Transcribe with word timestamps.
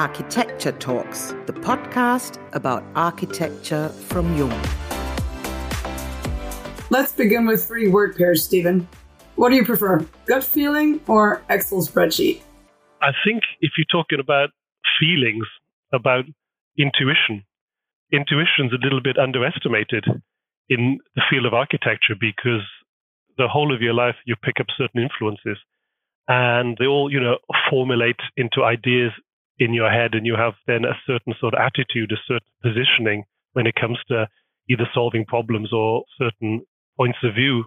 Architecture 0.00 0.72
Talks, 0.72 1.34
the 1.44 1.52
podcast 1.52 2.38
about 2.54 2.82
architecture 2.94 3.90
from 3.90 4.34
Jung. 4.34 4.48
Let's 6.88 7.12
begin 7.12 7.44
with 7.44 7.66
three 7.66 7.88
word 7.88 8.16
pairs, 8.16 8.42
Stephen. 8.42 8.88
What 9.36 9.50
do 9.50 9.56
you 9.56 9.64
prefer, 9.66 10.06
gut 10.24 10.42
feeling 10.42 11.02
or 11.06 11.42
Excel 11.50 11.82
spreadsheet? 11.82 12.40
I 13.02 13.10
think 13.26 13.42
if 13.60 13.72
you're 13.76 13.92
talking 13.92 14.20
about 14.20 14.48
feelings, 14.98 15.44
about 15.92 16.24
intuition, 16.78 17.44
intuition's 18.10 18.72
a 18.72 18.82
little 18.82 19.02
bit 19.02 19.18
underestimated 19.18 20.06
in 20.70 20.98
the 21.14 21.22
field 21.28 21.44
of 21.44 21.52
architecture 21.52 22.16
because 22.18 22.64
the 23.36 23.48
whole 23.48 23.74
of 23.74 23.82
your 23.82 23.92
life 23.92 24.16
you 24.24 24.34
pick 24.42 24.60
up 24.60 24.68
certain 24.78 25.02
influences 25.02 25.58
and 26.26 26.78
they 26.80 26.86
all, 26.86 27.12
you 27.12 27.20
know, 27.20 27.36
formulate 27.68 28.20
into 28.38 28.64
ideas 28.64 29.12
in 29.60 29.74
your 29.74 29.90
head 29.90 30.14
and 30.14 30.26
you 30.26 30.34
have 30.34 30.54
then 30.66 30.84
a 30.84 30.98
certain 31.06 31.34
sort 31.38 31.54
of 31.54 31.60
attitude, 31.60 32.10
a 32.10 32.16
certain 32.26 32.50
positioning 32.62 33.24
when 33.52 33.66
it 33.66 33.74
comes 33.74 33.98
to 34.08 34.26
either 34.70 34.88
solving 34.94 35.26
problems 35.26 35.72
or 35.72 36.04
certain 36.18 36.62
points 36.96 37.18
of 37.22 37.34
view. 37.34 37.64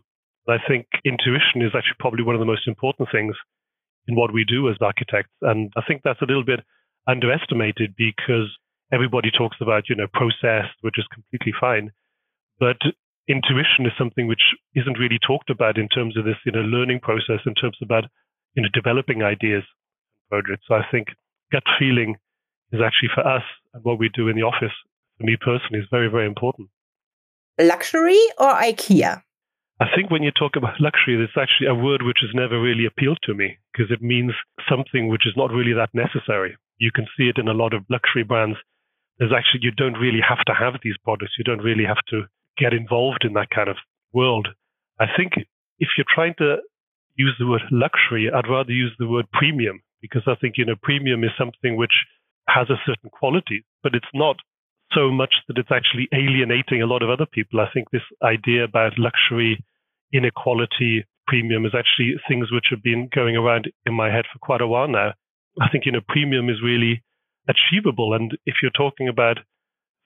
I 0.50 0.58
think 0.68 0.88
intuition 1.06 1.62
is 1.62 1.72
actually 1.78 2.00
probably 2.00 2.24
one 2.24 2.36
of 2.36 2.40
the 2.40 2.50
most 2.50 2.68
important 2.68 3.10
things 3.12 3.36
in 4.08 4.16
what 4.16 4.34
we 4.34 4.44
do 4.44 4.70
as 4.70 4.76
architects. 4.82 5.32
And 5.42 5.72
I 5.78 5.82
think 5.88 6.02
that's 6.04 6.22
a 6.22 6.26
little 6.26 6.44
bit 6.44 6.60
underestimated 7.08 7.94
because 7.96 8.50
everybody 8.92 9.30
talks 9.32 9.58
about, 9.62 9.88
you 9.88 9.96
know, 9.96 10.08
process, 10.12 10.66
which 10.82 10.98
is 10.98 11.06
completely 11.14 11.54
fine. 11.60 11.92
But 12.60 12.78
intuition 13.28 13.86
is 13.86 13.94
something 13.98 14.28
which 14.28 14.44
isn't 14.76 15.00
really 15.00 15.20
talked 15.26 15.50
about 15.50 15.78
in 15.78 15.88
terms 15.88 16.18
of 16.18 16.26
this, 16.26 16.36
you 16.46 16.52
know, 16.52 16.62
learning 16.62 17.00
process, 17.00 17.40
in 17.46 17.56
terms 17.56 17.78
about, 17.82 18.06
you 18.56 18.64
know, 18.64 18.70
developing 18.74 19.24
ideas 19.24 19.64
and 19.64 20.30
projects. 20.30 20.66
So 20.68 20.76
I 20.76 20.86
think 20.92 21.08
gut 21.54 21.64
feeling 21.78 22.16
is 22.72 22.82
actually 22.84 23.10
for 23.14 23.26
us 23.26 23.44
and 23.74 23.84
what 23.84 24.00
we 24.00 24.10
do 24.10 24.28
in 24.28 24.36
the 24.36 24.42
office, 24.42 24.74
for 25.18 25.24
me 25.24 25.38
personally, 25.40 25.80
is 25.80 25.88
very, 25.92 26.10
very 26.10 26.26
important. 26.26 26.70
Luxury 27.60 28.20
or 28.40 28.52
IKEA? 28.54 29.22
I 29.80 29.86
think 29.96 30.10
when 30.10 30.24
you 30.24 30.32
talk 30.32 30.56
about 30.56 30.80
luxury, 30.80 31.22
it's 31.22 31.38
actually 31.38 31.68
a 31.68 31.76
word 31.76 32.02
which 32.02 32.20
has 32.22 32.32
never 32.34 32.60
really 32.60 32.86
appealed 32.86 33.20
to 33.24 33.34
me 33.34 33.58
because 33.72 33.92
it 33.92 34.02
means 34.02 34.32
something 34.70 35.08
which 35.08 35.28
is 35.28 35.34
not 35.38 35.52
really 35.52 35.74
that 35.74 35.94
necessary. 35.94 36.56
You 36.78 36.92
can 36.92 37.06
see 37.16 37.30
it 37.30 37.38
in 37.38 37.48
a 37.48 37.54
lot 37.54 37.74
of 37.74 37.86
luxury 37.90 38.24
brands. 38.24 38.58
There's 39.20 39.34
actually, 39.36 39.62
you 39.62 39.72
don't 39.72 40.00
really 40.00 40.22
have 40.28 40.44
to 40.46 40.54
have 40.54 40.82
these 40.84 40.98
products. 41.04 41.34
You 41.38 41.44
don't 41.44 41.64
really 41.64 41.86
have 41.86 42.02
to 42.10 42.24
get 42.58 42.74
involved 42.74 43.26
in 43.26 43.34
that 43.34 43.50
kind 43.50 43.70
of 43.70 43.78
world. 44.14 44.48
I 45.00 45.06
think 45.18 45.34
if 45.80 45.90
you're 45.98 46.14
trying 46.14 46.36
to 46.38 46.58
use 47.16 47.36
the 47.38 47.48
word 47.48 47.62
luxury, 47.72 48.32
I'd 48.34 48.50
rather 48.50 48.72
use 48.72 48.94
the 48.98 49.08
word 49.08 49.26
premium 49.32 49.82
because 50.04 50.24
I 50.28 50.36
think, 50.36 50.56
you 50.58 50.66
know, 50.66 50.76
premium 50.84 51.24
is 51.24 51.32
something 51.38 51.78
which 51.78 51.96
has 52.50 52.70
a 52.70 52.76
certain 52.86 53.10
quality, 53.10 53.64
but 53.82 53.96
it's 53.96 54.14
not 54.14 54.36
so 54.94 55.10
much 55.10 55.34
that 55.48 55.58
it's 55.58 55.72
actually 55.72 56.10
alienating 56.14 56.82
a 56.82 56.86
lot 56.86 57.02
of 57.02 57.10
other 57.10 57.26
people. 57.26 57.62
I 57.62 57.72
think 57.74 57.90
this 57.90 58.04
idea 58.22 58.66
about 58.66 59.00
luxury, 59.00 59.64
inequality, 60.12 61.06
premium 61.26 61.66
is 61.66 61.72
actually 61.74 62.16
things 62.28 62.52
which 62.52 62.68
have 62.70 62.84
been 62.84 63.08
going 63.16 63.38
around 63.38 63.72
in 63.86 63.94
my 63.94 64.12
head 64.12 64.26
for 64.32 64.40
quite 64.40 64.60
a 64.60 64.68
while 64.68 64.90
now. 64.90 65.14
I 65.62 65.70
think, 65.72 65.86
you 65.86 65.94
know, 65.94 66.02
premium 66.06 66.50
is 66.50 66.62
really 66.62 67.02
achievable. 67.48 68.14
And 68.14 68.38
if 68.46 68.56
you're 68.62 68.72
talking 68.76 69.08
about 69.08 69.38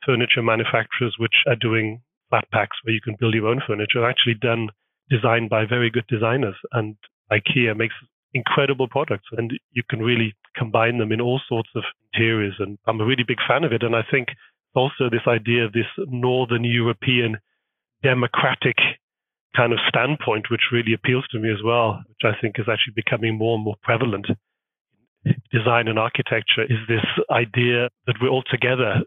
furniture 0.05 0.43
manufacturers 0.43 1.15
which 1.17 1.33
are 1.47 1.55
doing 1.55 2.01
flat 2.29 2.45
packs 2.51 2.77
where 2.83 2.93
you 2.93 3.01
can 3.01 3.15
build 3.19 3.33
your 3.33 3.47
own 3.47 3.61
furniture, 3.65 4.07
actually 4.07 4.35
done, 4.35 4.69
designed 5.09 5.49
by 5.49 5.65
very 5.65 5.89
good 5.89 6.05
designers. 6.07 6.55
And 6.71 6.95
IKEA 7.31 7.75
makes 7.75 7.95
incredible 8.37 8.87
products 8.87 9.27
and 9.37 9.51
you 9.71 9.83
can 9.89 9.99
really 9.99 10.33
combine 10.55 10.97
them 10.97 11.11
in 11.11 11.21
all 11.21 11.39
sorts 11.47 11.69
of 11.75 11.83
interiors. 12.13 12.55
And 12.59 12.77
I'm 12.87 13.01
a 13.01 13.05
really 13.05 13.25
big 13.27 13.41
fan 13.47 13.63
of 13.63 13.71
it. 13.71 13.83
And 13.83 13.95
I 13.95 14.03
think 14.09 14.29
also 14.75 15.09
this 15.09 15.27
idea 15.27 15.65
of 15.65 15.73
this 15.73 15.91
Northern 16.07 16.63
European 16.63 17.37
democratic 18.03 18.77
kind 19.55 19.73
of 19.73 19.79
standpoint, 19.87 20.45
which 20.51 20.71
really 20.71 20.93
appeals 20.93 21.25
to 21.31 21.39
me 21.39 21.49
as 21.51 21.63
well, 21.63 22.03
which 22.07 22.23
I 22.23 22.39
think 22.39 22.59
is 22.59 22.69
actually 22.71 22.93
becoming 22.95 23.37
more 23.37 23.55
and 23.55 23.65
more 23.65 23.75
prevalent 23.81 24.27
in 24.29 25.35
design 25.51 25.87
and 25.87 25.97
architecture, 25.97 26.63
is 26.63 26.79
this 26.87 27.05
idea 27.31 27.89
that 28.05 28.15
we're 28.21 28.29
all 28.29 28.43
together 28.49 29.01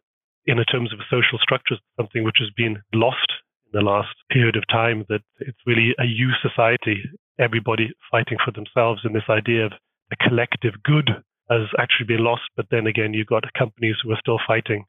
in 0.47 0.57
the 0.57 0.65
terms 0.65 0.93
of 0.93 0.99
social 1.11 1.39
structures, 1.39 1.79
something 1.97 2.25
which 2.25 2.39
has 2.41 2.51
been 2.57 2.83
lost 2.93 3.31
in 3.67 3.79
the 3.79 3.85
last 3.85 4.15
period 4.31 4.57
of 4.57 4.65
time, 4.69 5.05
that 5.09 5.23
it's 5.39 5.59
really 5.67 5.95
a 5.99 6.05
you 6.05 6.31
society, 6.43 6.99
everybody 7.41 7.91
fighting 8.11 8.39
for 8.45 8.53
themselves, 8.53 9.01
and 9.05 9.15
this 9.15 9.29
idea 9.29 9.67
of 9.67 9.73
a 10.13 10.17
collective 10.29 10.75
good 10.85 11.11
has 11.51 11.67
actually 11.79 12.07
been 12.07 12.25
lost. 12.25 12.43
But 12.57 12.67
then 12.71 12.87
again, 12.87 13.15
you've 13.15 13.27
got 13.27 13.45
companies 13.59 13.97
who 14.03 14.13
are 14.13 14.21
still 14.21 14.39
fighting, 14.47 14.85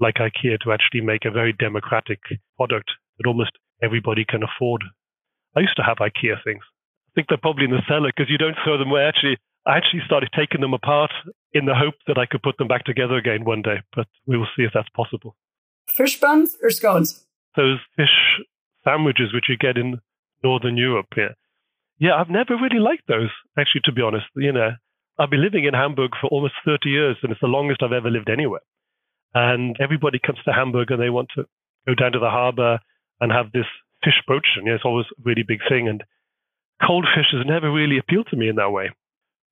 like 0.00 0.16
IKEA, 0.16 0.58
to 0.60 0.72
actually 0.72 1.00
make 1.00 1.24
a 1.24 1.30
very 1.30 1.52
democratic 1.52 2.20
product 2.56 2.90
that 3.18 3.26
almost 3.26 3.52
everybody 3.82 4.24
can 4.28 4.42
afford. 4.42 4.82
I 5.56 5.60
used 5.60 5.76
to 5.76 5.82
have 5.82 5.98
IKEA 5.98 6.42
things. 6.44 6.62
I 7.08 7.10
think 7.14 7.28
they're 7.28 7.38
probably 7.38 7.64
in 7.64 7.70
the 7.70 7.80
cellar 7.88 8.12
because 8.14 8.30
you 8.30 8.38
don't 8.38 8.56
throw 8.62 8.76
them 8.76 8.90
away. 8.90 9.04
Actually, 9.04 9.38
I 9.66 9.76
actually 9.76 10.02
started 10.04 10.28
taking 10.36 10.60
them 10.60 10.74
apart 10.74 11.10
in 11.52 11.64
the 11.64 11.74
hope 11.74 11.94
that 12.06 12.18
I 12.18 12.26
could 12.26 12.42
put 12.42 12.58
them 12.58 12.68
back 12.68 12.84
together 12.84 13.16
again 13.16 13.44
one 13.44 13.62
day, 13.62 13.80
but 13.94 14.06
we 14.26 14.36
will 14.36 14.48
see 14.56 14.64
if 14.64 14.72
that's 14.74 14.88
possible. 14.90 15.34
Fish 15.96 16.20
buns 16.20 16.56
or 16.62 16.70
scones? 16.70 17.24
Those 17.56 17.78
fish 17.96 18.44
sandwiches 18.84 19.32
which 19.32 19.46
you 19.48 19.56
get 19.56 19.78
in 19.78 20.00
Northern 20.44 20.76
Europe 20.76 21.06
here. 21.14 21.30
Yeah, 21.30 21.34
I've 22.00 22.30
never 22.30 22.56
really 22.56 22.80
liked 22.80 23.08
those, 23.08 23.30
actually, 23.58 23.82
to 23.84 23.92
be 23.92 24.02
honest. 24.02 24.26
You 24.36 24.52
know, 24.52 24.70
I've 25.18 25.30
been 25.30 25.42
living 25.42 25.64
in 25.64 25.74
Hamburg 25.74 26.12
for 26.20 26.28
almost 26.28 26.54
30 26.64 26.88
years, 26.90 27.16
and 27.22 27.32
it's 27.32 27.40
the 27.40 27.46
longest 27.46 27.82
I've 27.82 27.92
ever 27.92 28.10
lived 28.10 28.28
anywhere. 28.28 28.60
And 29.34 29.76
everybody 29.80 30.18
comes 30.18 30.38
to 30.44 30.52
Hamburg 30.52 30.90
and 30.90 31.00
they 31.00 31.10
want 31.10 31.28
to 31.36 31.44
go 31.86 31.94
down 31.94 32.12
to 32.12 32.18
the 32.18 32.30
harbor 32.30 32.78
and 33.20 33.32
have 33.32 33.52
this 33.52 33.66
fish 34.04 34.20
brooch. 34.26 34.46
And 34.56 34.66
yeah, 34.66 34.74
it's 34.74 34.84
always 34.84 35.06
a 35.12 35.22
really 35.24 35.42
big 35.42 35.60
thing. 35.68 35.88
And 35.88 36.04
cold 36.86 37.06
fish 37.14 37.32
has 37.32 37.46
never 37.46 37.70
really 37.70 37.98
appealed 37.98 38.28
to 38.30 38.36
me 38.36 38.48
in 38.48 38.56
that 38.56 38.70
way 38.70 38.90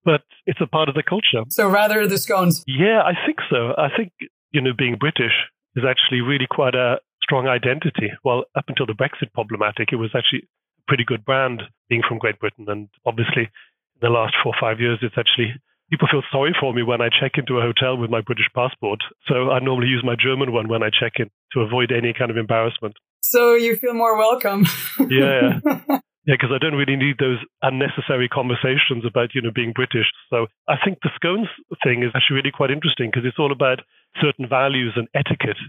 but 0.04 0.22
it's 0.46 0.60
a 0.60 0.66
part 0.66 0.88
of 0.88 0.94
the 0.94 1.02
culture. 1.02 1.44
So 1.48 1.68
rather 1.68 2.06
the 2.06 2.18
scones. 2.18 2.62
Yeah, 2.66 3.00
I 3.02 3.14
think 3.26 3.38
so. 3.50 3.72
I 3.76 3.88
think, 3.96 4.12
you 4.52 4.60
know, 4.60 4.72
being 4.76 4.96
British 4.98 5.32
is 5.74 5.84
actually 5.88 6.20
really 6.20 6.46
quite 6.48 6.74
a 6.74 6.98
strong 7.22 7.48
identity. 7.48 8.12
Well, 8.22 8.44
up 8.54 8.64
until 8.68 8.86
the 8.86 8.92
Brexit 8.92 9.32
problematic, 9.32 9.88
it 9.92 9.96
was 9.96 10.10
actually 10.14 10.48
pretty 10.86 11.04
good 11.04 11.24
brand 11.24 11.62
being 11.88 12.02
from 12.06 12.18
Great 12.18 12.38
Britain. 12.38 12.66
And 12.68 12.88
obviously, 13.06 13.42
in 13.42 14.00
the 14.02 14.08
last 14.08 14.34
four 14.42 14.54
or 14.54 14.60
five 14.60 14.80
years, 14.80 14.98
it's 15.02 15.18
actually 15.18 15.54
people 15.90 16.08
feel 16.10 16.22
sorry 16.32 16.54
for 16.58 16.72
me 16.72 16.82
when 16.82 17.00
I 17.00 17.08
check 17.08 17.32
into 17.36 17.58
a 17.58 17.62
hotel 17.62 17.96
with 17.96 18.10
my 18.10 18.20
British 18.20 18.48
passport. 18.54 19.00
So 19.28 19.50
I 19.50 19.58
normally 19.60 19.88
use 19.88 20.02
my 20.04 20.16
German 20.16 20.52
one 20.52 20.68
when 20.68 20.82
I 20.82 20.90
check 20.90 21.14
in 21.18 21.30
to 21.52 21.60
avoid 21.60 21.92
any 21.92 22.12
kind 22.12 22.30
of 22.30 22.36
embarrassment. 22.36 22.94
So 23.20 23.54
you 23.54 23.76
feel 23.76 23.94
more 23.94 24.18
welcome. 24.18 24.66
yeah. 25.08 25.60
Yeah, 26.26 26.36
because 26.40 26.56
I 26.56 26.58
don't 26.58 26.78
really 26.78 26.96
need 26.96 27.18
those 27.18 27.36
unnecessary 27.60 28.30
conversations 28.30 29.04
about, 29.04 29.34
you 29.34 29.42
know, 29.42 29.50
being 29.54 29.72
British. 29.74 30.08
So 30.30 30.46
I 30.66 30.76
think 30.82 30.98
the 31.02 31.10
scones 31.16 31.48
thing 31.84 32.02
is 32.02 32.12
actually 32.16 32.36
really 32.36 32.50
quite 32.50 32.70
interesting 32.70 33.10
because 33.12 33.28
it's 33.28 33.38
all 33.38 33.52
about 33.52 33.80
certain 34.22 34.48
values 34.48 34.94
and 34.96 35.06
etiquette. 35.14 35.60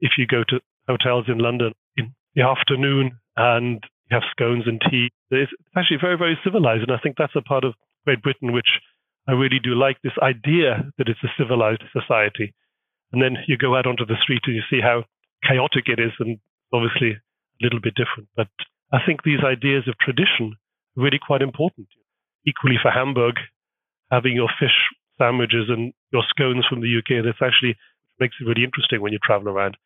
If 0.00 0.12
you 0.16 0.26
go 0.26 0.44
to 0.48 0.60
hotels 0.88 1.26
in 1.28 1.38
London 1.38 1.74
in 1.98 2.14
the 2.34 2.40
afternoon 2.40 3.20
and 3.36 3.84
you 4.10 4.14
have 4.14 4.28
scones 4.30 4.64
and 4.66 4.80
tea, 4.90 5.10
it's 5.30 5.52
actually 5.76 5.98
very, 6.00 6.16
very 6.16 6.38
civilized. 6.44 6.82
And 6.82 6.92
I 6.92 7.00
think 7.02 7.16
that's 7.16 7.36
a 7.36 7.42
part 7.42 7.64
of 7.64 7.74
Great 8.04 8.22
Britain, 8.22 8.52
which 8.52 8.80
I 9.28 9.32
really 9.32 9.60
do 9.62 9.74
like 9.74 9.98
this 10.02 10.16
idea 10.20 10.90
that 10.98 11.08
it's 11.08 11.22
a 11.22 11.34
civilized 11.38 11.82
society. 11.92 12.54
And 13.12 13.22
then 13.22 13.36
you 13.46 13.56
go 13.56 13.76
out 13.76 13.86
onto 13.86 14.06
the 14.06 14.20
street 14.22 14.42
and 14.46 14.56
you 14.56 14.62
see 14.70 14.80
how 14.80 15.04
chaotic 15.46 15.86
it 15.86 16.00
is 16.00 16.12
and 16.18 16.38
obviously 16.72 17.12
a 17.12 17.60
little 17.62 17.80
bit 17.80 17.94
different. 17.94 18.28
But 18.36 18.48
I 18.92 18.98
think 19.04 19.22
these 19.22 19.44
ideas 19.44 19.86
of 19.86 19.98
tradition 19.98 20.56
are 20.96 21.02
really 21.02 21.20
quite 21.20 21.42
important. 21.42 21.88
Equally 22.46 22.76
for 22.82 22.90
Hamburg, 22.90 23.36
having 24.10 24.34
your 24.34 24.50
fish 24.58 24.74
sandwiches 25.18 25.68
and 25.68 25.92
your 26.12 26.24
scones 26.28 26.66
from 26.68 26.80
the 26.80 26.98
UK, 26.98 27.24
that's 27.24 27.40
actually 27.40 27.76
makes 28.18 28.36
it 28.40 28.46
really 28.46 28.64
interesting 28.64 29.00
when 29.00 29.12
you 29.12 29.18
travel 29.22 29.48
around. 29.48 29.76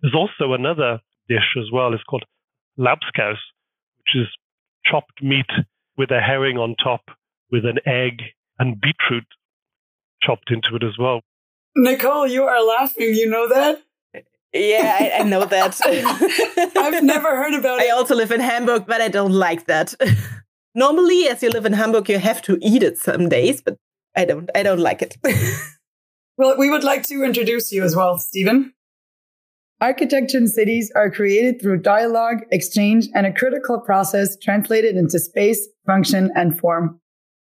There's 0.00 0.14
also 0.14 0.52
another 0.52 1.00
dish 1.28 1.56
as 1.58 1.70
well. 1.72 1.94
It's 1.94 2.02
called 2.04 2.24
labskaus, 2.78 3.40
which 4.04 4.22
is 4.22 4.28
chopped 4.84 5.22
meat 5.22 5.46
with 5.96 6.10
a 6.10 6.20
herring 6.20 6.58
on 6.58 6.74
top, 6.82 7.02
with 7.50 7.64
an 7.64 7.78
egg 7.86 8.22
and 8.58 8.80
beetroot 8.80 9.24
chopped 10.22 10.50
into 10.50 10.76
it 10.76 10.82
as 10.82 10.96
well. 10.98 11.20
Nicole, 11.76 12.26
you 12.26 12.44
are 12.44 12.64
laughing. 12.64 13.14
You 13.14 13.28
know 13.28 13.48
that? 13.48 13.82
Yeah, 14.52 14.98
I, 15.00 15.20
I 15.20 15.22
know 15.22 15.46
that. 15.46 15.80
I've 16.76 17.02
never 17.02 17.36
heard 17.36 17.54
about 17.54 17.80
it. 17.80 17.86
I 17.86 17.90
also 17.90 18.14
live 18.14 18.30
in 18.30 18.40
Hamburg, 18.40 18.84
but 18.86 19.00
I 19.00 19.08
don't 19.08 19.32
like 19.32 19.66
that. 19.66 19.94
Normally, 20.74 21.28
as 21.28 21.42
you 21.42 21.50
live 21.50 21.64
in 21.64 21.72
Hamburg, 21.72 22.08
you 22.08 22.18
have 22.18 22.42
to 22.42 22.58
eat 22.60 22.82
it 22.82 22.98
some 22.98 23.28
days, 23.28 23.62
but 23.62 23.76
I 24.14 24.26
don't. 24.26 24.50
I 24.54 24.62
don't 24.62 24.78
like 24.78 25.00
it. 25.00 25.16
well, 26.36 26.58
we 26.58 26.68
would 26.68 26.84
like 26.84 27.04
to 27.04 27.24
introduce 27.24 27.72
you 27.72 27.82
as 27.82 27.96
well, 27.96 28.18
Stephen. 28.18 28.74
Architecture 29.80 30.38
in 30.38 30.46
cities 30.46 30.92
are 30.94 31.10
created 31.10 31.60
through 31.60 31.82
dialogue, 31.82 32.38
exchange, 32.52 33.08
and 33.14 33.26
a 33.26 33.32
critical 33.32 33.80
process 33.80 34.36
translated 34.36 34.96
into 34.96 35.18
space, 35.18 35.68
function, 35.86 36.30
and 36.36 36.58
form. 36.58 37.00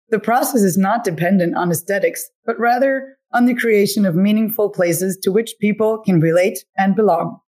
The 0.10 0.20
process 0.20 0.62
is 0.62 0.78
not 0.78 1.04
dependent 1.04 1.56
on 1.56 1.72
aesthetics, 1.72 2.30
but 2.46 2.60
rather 2.60 3.18
on 3.34 3.46
the 3.46 3.56
creation 3.56 4.06
of 4.06 4.16
meaningful 4.16 4.70
places 4.70 5.18
to 5.24 5.32
which 5.32 5.56
people 5.60 6.00
can 6.00 6.20
relate 6.20 6.60
and 6.78 6.96
belong. 6.96 7.40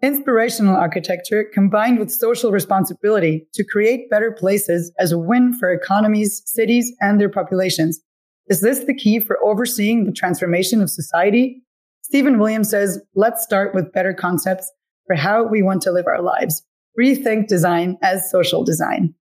Inspirational 0.00 0.76
architecture 0.76 1.44
combined 1.52 1.98
with 1.98 2.12
social 2.12 2.52
responsibility 2.52 3.48
to 3.54 3.64
create 3.64 4.10
better 4.10 4.30
places 4.30 4.92
as 4.98 5.10
a 5.10 5.18
win 5.18 5.52
for 5.52 5.72
economies, 5.72 6.40
cities, 6.46 6.92
and 7.00 7.20
their 7.20 7.28
populations. 7.28 8.00
Is 8.48 8.60
this 8.60 8.84
the 8.84 8.94
key 8.94 9.18
for 9.18 9.38
overseeing 9.42 10.04
the 10.04 10.12
transformation 10.12 10.80
of 10.80 10.88
society? 10.88 11.62
Stephen 12.08 12.38
Williams 12.38 12.70
says, 12.70 13.02
let's 13.14 13.42
start 13.42 13.74
with 13.74 13.92
better 13.92 14.14
concepts 14.14 14.72
for 15.06 15.14
how 15.14 15.44
we 15.44 15.62
want 15.62 15.82
to 15.82 15.92
live 15.92 16.06
our 16.06 16.22
lives. 16.22 16.62
Rethink 16.98 17.48
design 17.48 17.98
as 18.02 18.30
social 18.30 18.64
design. 18.64 19.14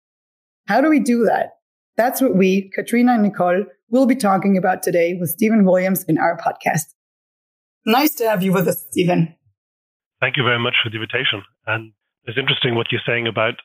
How 0.70 0.80
do 0.80 0.90
we 0.90 1.02
do 1.02 1.26
that? 1.26 1.58
That's 1.98 2.22
what 2.22 2.38
we, 2.38 2.72
Katrina 2.74 3.16
and 3.16 3.24
Nicole, 3.24 3.66
will 3.90 4.06
be 4.06 4.16
talking 4.16 4.56
about 4.56 4.84
today 4.84 5.16
with 5.20 5.32
Stephen 5.32 5.66
Williams 5.66 6.06
in 6.06 6.18
our 6.18 6.38
podcast. 6.38 6.94
Nice 7.86 8.16
to 8.16 8.30
have 8.30 8.42
you 8.42 8.54
with 8.54 8.70
us, 8.70 8.86
Stephen. 8.90 9.36
Thank 10.22 10.38
you 10.38 10.44
very 10.44 10.60
much 10.60 10.76
for 10.82 10.90
the 10.90 10.96
invitation. 10.96 11.44
And 11.66 11.92
it's 12.24 12.38
interesting 12.38 12.76
what 12.76 12.88
you're 12.90 13.02
saying 13.06 13.28
about 13.28 13.56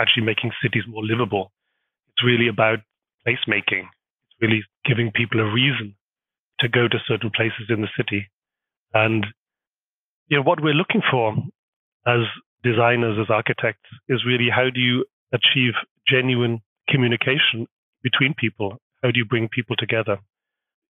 actually 0.00 0.24
making 0.24 0.50
cities 0.60 0.82
more 0.88 1.04
livable. 1.04 1.52
It's 2.08 2.24
really 2.24 2.48
about 2.48 2.80
placemaking. 3.24 3.86
It's 3.86 4.36
really 4.40 4.64
giving 4.84 5.12
people 5.14 5.38
a 5.38 5.52
reason 5.52 5.94
to 6.58 6.68
go 6.68 6.88
to 6.88 6.98
certain 7.06 7.30
places 7.30 7.66
in 7.68 7.80
the 7.80 7.88
city. 7.96 8.28
And 8.94 9.26
you 10.28 10.38
know 10.38 10.42
what 10.42 10.62
we're 10.62 10.72
looking 10.72 11.02
for 11.10 11.34
as 12.06 12.20
designers, 12.62 13.18
as 13.20 13.28
architects, 13.28 13.88
is 14.08 14.24
really 14.26 14.48
how 14.54 14.70
do 14.72 14.80
you 14.80 15.04
achieve 15.32 15.74
genuine 16.08 16.62
communication 16.88 17.66
between 18.02 18.34
people? 18.34 18.78
How 19.02 19.10
do 19.10 19.18
you 19.18 19.24
bring 19.24 19.48
people 19.48 19.76
together? 19.76 20.18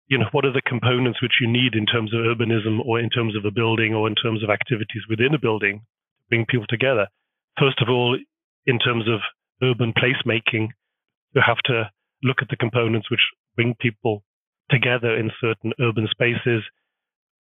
you 0.07 0.17
know, 0.17 0.27
what 0.31 0.45
are 0.45 0.51
the 0.51 0.61
components 0.61 1.21
which 1.21 1.39
you 1.39 1.47
need 1.47 1.75
in 1.75 1.85
terms 1.85 2.13
of 2.13 2.19
urbanism 2.19 2.79
or 2.85 2.99
in 2.99 3.09
terms 3.09 3.35
of 3.35 3.45
a 3.45 3.51
building 3.51 3.93
or 3.93 4.07
in 4.07 4.15
terms 4.15 4.43
of 4.43 4.49
activities 4.49 5.03
within 5.09 5.33
a 5.33 5.39
building 5.39 5.79
to 5.79 6.29
bring 6.29 6.45
people 6.45 6.67
together? 6.67 7.07
First 7.57 7.81
of 7.81 7.89
all, 7.89 8.17
in 8.65 8.79
terms 8.79 9.05
of 9.07 9.21
urban 9.61 9.93
placemaking, 9.93 10.69
you 11.33 11.41
have 11.45 11.57
to 11.65 11.89
look 12.21 12.37
at 12.41 12.49
the 12.49 12.57
components 12.57 13.09
which 13.09 13.21
bring 13.55 13.75
people 13.79 14.23
together 14.69 15.15
in 15.17 15.31
certain 15.39 15.73
urban 15.79 16.07
spaces 16.11 16.63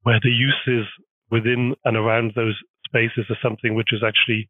where 0.02 0.20
the 0.22 0.31
uses 0.31 0.87
within 1.31 1.75
and 1.84 1.96
around 1.96 2.32
those 2.34 2.56
spaces 2.84 3.25
are 3.31 3.38
something 3.43 3.75
which 3.75 3.93
is 3.93 4.02
actually 4.04 4.49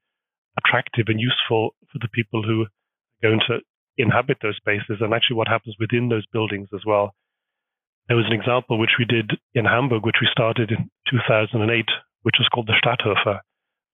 attractive 0.58 1.06
and 1.08 1.20
useful 1.20 1.74
for 1.92 1.98
the 2.00 2.08
people 2.12 2.42
who 2.42 2.62
are 2.62 3.22
going 3.22 3.40
to 3.48 3.58
inhabit 3.98 4.38
those 4.42 4.56
spaces 4.56 4.98
and 5.00 5.12
actually 5.12 5.36
what 5.36 5.48
happens 5.48 5.76
within 5.78 6.08
those 6.08 6.26
buildings 6.32 6.68
as 6.74 6.80
well. 6.86 7.14
There 8.08 8.16
was 8.16 8.26
an 8.26 8.32
example 8.32 8.78
which 8.78 8.98
we 8.98 9.04
did 9.04 9.30
in 9.54 9.64
Hamburg, 9.64 10.04
which 10.04 10.20
we 10.20 10.28
started 10.32 10.70
in 10.70 10.90
2008, 11.10 11.86
which 12.22 12.36
was 12.38 12.48
called 12.48 12.66
the 12.66 12.80
Stadthöfe, 12.82 13.40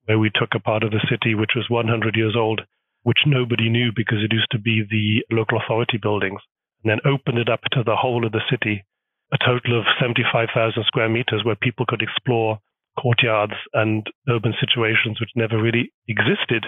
where 0.06 0.18
we 0.18 0.30
took 0.34 0.50
a 0.54 0.60
part 0.60 0.82
of 0.82 0.90
the 0.90 1.06
city 1.10 1.34
which 1.34 1.52
was 1.54 1.68
100 1.68 2.16
years 2.16 2.34
old, 2.36 2.62
which 3.02 3.26
nobody 3.26 3.68
knew 3.68 3.90
because 3.94 4.18
it 4.22 4.32
used 4.32 4.50
to 4.50 4.58
be 4.58 4.82
the 4.88 5.22
local 5.34 5.60
authority 5.60 5.98
buildings, 6.00 6.40
and 6.82 6.90
then 6.90 7.00
opened 7.04 7.38
it 7.38 7.48
up 7.48 7.60
to 7.72 7.82
the 7.84 7.96
whole 7.96 8.24
of 8.24 8.32
the 8.32 8.40
city, 8.50 8.84
a 9.32 9.38
total 9.38 9.78
of 9.78 9.84
75,000 10.00 10.84
square 10.86 11.08
meters 11.08 11.42
where 11.44 11.56
people 11.56 11.84
could 11.86 12.02
explore 12.02 12.58
courtyards 13.00 13.54
and 13.74 14.06
urban 14.28 14.54
situations 14.58 15.20
which 15.20 15.30
never 15.36 15.60
really 15.60 15.92
existed, 16.08 16.66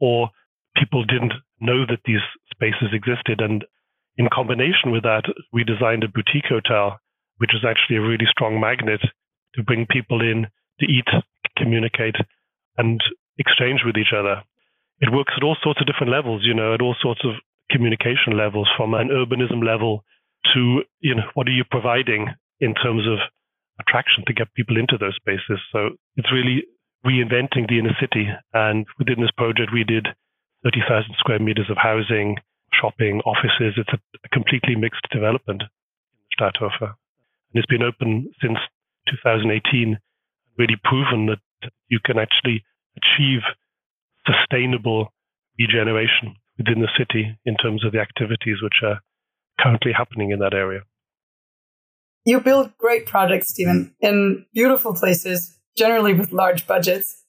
or 0.00 0.30
people 0.76 1.04
didn't 1.04 1.34
know 1.60 1.84
that 1.86 2.00
these 2.04 2.24
spaces 2.50 2.90
existed. 2.92 3.40
And 3.40 3.64
in 4.16 4.28
combination 4.32 4.90
with 4.90 5.02
that, 5.02 5.24
we 5.52 5.64
designed 5.64 6.04
a 6.04 6.08
boutique 6.08 6.48
hotel, 6.48 6.98
which 7.38 7.54
is 7.54 7.64
actually 7.64 7.96
a 7.96 8.02
really 8.02 8.26
strong 8.30 8.60
magnet 8.60 9.00
to 9.54 9.62
bring 9.62 9.86
people 9.86 10.20
in 10.20 10.46
to 10.80 10.86
eat, 10.86 11.08
communicate, 11.56 12.16
and 12.76 13.00
exchange 13.38 13.82
with 13.84 13.96
each 13.96 14.14
other. 14.16 14.42
It 15.00 15.12
works 15.12 15.34
at 15.36 15.44
all 15.44 15.56
sorts 15.62 15.80
of 15.80 15.86
different 15.86 16.12
levels, 16.12 16.42
you 16.44 16.54
know, 16.54 16.74
at 16.74 16.82
all 16.82 16.96
sorts 17.00 17.20
of 17.24 17.34
communication 17.70 18.36
levels, 18.36 18.68
from 18.76 18.94
an 18.94 19.08
urbanism 19.08 19.64
level 19.64 20.04
to, 20.54 20.82
you 21.00 21.14
know, 21.14 21.28
what 21.34 21.48
are 21.48 21.52
you 21.52 21.64
providing 21.70 22.28
in 22.60 22.74
terms 22.74 23.06
of 23.06 23.18
attraction 23.80 24.24
to 24.26 24.34
get 24.34 24.52
people 24.54 24.76
into 24.76 24.98
those 24.98 25.16
spaces. 25.16 25.60
So 25.72 25.90
it's 26.16 26.32
really 26.32 26.64
reinventing 27.06 27.68
the 27.68 27.78
inner 27.78 27.96
city. 28.00 28.28
And 28.52 28.86
within 28.98 29.20
this 29.20 29.30
project, 29.36 29.70
we 29.72 29.84
did 29.84 30.06
30,000 30.64 31.14
square 31.18 31.38
meters 31.38 31.70
of 31.70 31.76
housing, 31.76 32.36
shopping, 32.72 33.20
offices. 33.24 33.78
It's 33.78 33.92
a, 33.92 34.00
a 34.24 34.28
completely 34.30 34.74
mixed 34.74 35.06
development 35.10 35.62
in 35.62 36.28
Stadthöfe. 36.34 36.82
And 36.82 37.54
it's 37.54 37.66
been 37.66 37.82
open 37.82 38.30
since 38.42 38.58
2018, 39.08 39.98
really 40.58 40.76
proven 40.82 41.26
that 41.26 41.70
you 41.88 41.98
can 42.04 42.18
actually 42.18 42.64
achieve 42.96 43.40
sustainable 44.26 45.12
regeneration 45.58 46.34
within 46.58 46.82
the 46.82 46.90
city 46.98 47.38
in 47.46 47.56
terms 47.56 47.84
of 47.84 47.92
the 47.92 48.00
activities 48.00 48.58
which 48.60 48.82
are 48.82 49.00
currently 49.58 49.92
happening 49.92 50.30
in 50.30 50.38
that 50.40 50.54
area. 50.54 50.80
You 52.24 52.40
build 52.40 52.76
great 52.76 53.06
projects, 53.06 53.48
Stephen, 53.48 53.94
in 54.00 54.44
beautiful 54.52 54.94
places, 54.94 55.58
generally 55.76 56.14
with 56.14 56.32
large 56.32 56.66
budgets, 56.66 57.24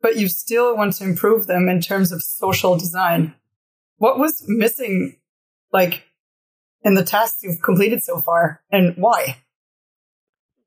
but 0.00 0.16
you 0.16 0.28
still 0.28 0.76
want 0.76 0.94
to 0.94 1.04
improve 1.04 1.46
them 1.46 1.68
in 1.68 1.80
terms 1.80 2.10
of 2.10 2.22
social 2.22 2.76
design. 2.76 3.34
What 3.98 4.18
was 4.18 4.44
missing, 4.48 5.16
like, 5.72 6.02
in 6.82 6.94
the 6.94 7.04
tasks 7.04 7.42
you've 7.42 7.62
completed 7.62 8.02
so 8.02 8.18
far, 8.18 8.62
and 8.70 8.94
why? 8.96 9.36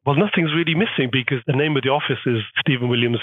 Well, 0.06 0.16
nothing's 0.16 0.54
really 0.56 0.75
missing 0.75 1.10
because 1.12 1.44
the 1.46 1.58
name 1.58 1.75
of 1.75 1.84
the 1.84 1.90
office 1.90 2.22
is 2.25 2.38
Stephen 2.62 2.90
Williams 2.90 3.19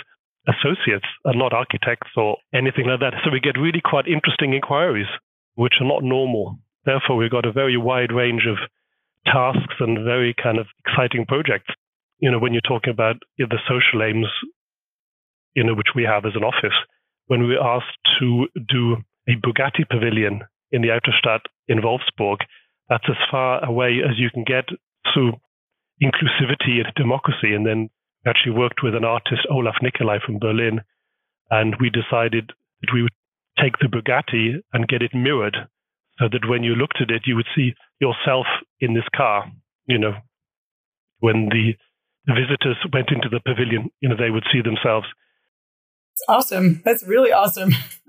Associates 0.49 1.07
and 1.25 1.39
not 1.39 1.53
architects 1.53 2.11
or 2.17 2.37
anything 2.53 2.89
like 2.89 3.01
that. 3.01 3.15
So 3.25 3.31
we 3.31 3.39
get 3.39 3.57
really 3.57 3.81
quite 3.81 4.07
interesting 4.09 4.53
inquiries, 4.53 5.07
which 5.55 5.75
are 5.81 5.87
not 5.87 6.03
normal. 6.03 6.59
Therefore, 6.85 7.17
we've 7.17 7.31
got 7.31 7.47
a 7.47 7.53
very 7.53 7.77
wide 7.77 8.13
range 8.13 8.47
of 8.49 8.57
tasks 9.27 9.75
and 9.81 10.05
very 10.05 10.35
kind 10.35 10.59
of 10.59 10.67
exciting 10.85 11.27
projects. 11.27 11.73
You 12.19 12.31
know, 12.31 12.39
when 12.39 12.53
you're 12.53 12.61
talking 12.61 12.93
about 12.93 13.17
the 13.39 13.59
social 13.69 14.03
aims, 14.03 14.27
you 15.55 15.65
know, 15.65 15.75
which 15.75 15.95
we 15.95 16.05
have 16.05 16.25
as 16.25 16.35
an 16.35 16.45
office, 16.45 16.77
when 17.27 17.41
we 17.47 17.55
were 17.55 17.63
asked 17.63 17.99
to 18.19 18.47
do 18.69 18.97
a 19.29 19.37
Bugatti 19.37 19.89
pavilion 19.89 20.43
in 20.73 20.83
the 20.83 20.89
Autostadt 20.89 21.43
in 21.69 21.81
Wolfsburg. 21.81 22.39
That's 22.89 23.05
as 23.09 23.17
far 23.31 23.65
away 23.65 24.01
as 24.05 24.19
you 24.19 24.31
can 24.31 24.45
get 24.45 24.65
through 25.13 25.35
inclusivity 26.03 26.83
and 26.85 26.93
democracy. 26.97 27.55
And 27.55 27.67
then 27.67 27.91
actually 28.27 28.53
worked 28.53 28.83
with 28.83 28.95
an 28.95 29.05
artist, 29.05 29.47
Olaf 29.51 29.77
Nicolai 29.83 30.19
from 30.25 30.39
Berlin, 30.39 30.81
and 31.51 31.77
we 31.81 31.91
decided 31.91 32.51
that 32.81 32.93
we 32.93 33.03
would 33.03 33.13
take 33.61 33.79
the 33.79 33.87
Bugatti 33.87 34.63
and 34.73 34.89
get 34.89 35.03
it 35.03 35.15
mirrored 35.15 35.57
so 36.23 36.29
that 36.31 36.49
when 36.49 36.63
you 36.63 36.75
looked 36.75 37.01
at 37.01 37.11
it, 37.11 37.23
you 37.27 37.35
would 37.35 37.49
see 37.55 37.75
yourself 38.01 38.47
in 38.81 38.95
this 38.95 39.09
car. 39.15 39.51
You 39.87 39.99
know, 39.99 40.15
when 41.19 41.49
the, 41.51 41.75
the 42.27 42.35
visitors 42.35 42.77
went 42.93 43.11
into 43.11 43.29
the 43.29 43.41
pavilion, 43.41 43.91
you 44.01 44.09
know, 44.09 44.17
they 44.17 44.31
would 44.31 44.45
see 44.53 44.63
themselves. 44.63 45.07
It's 46.13 46.23
awesome. 46.29 46.83
That's 46.85 47.03
really 47.03 47.33
awesome. 47.33 47.73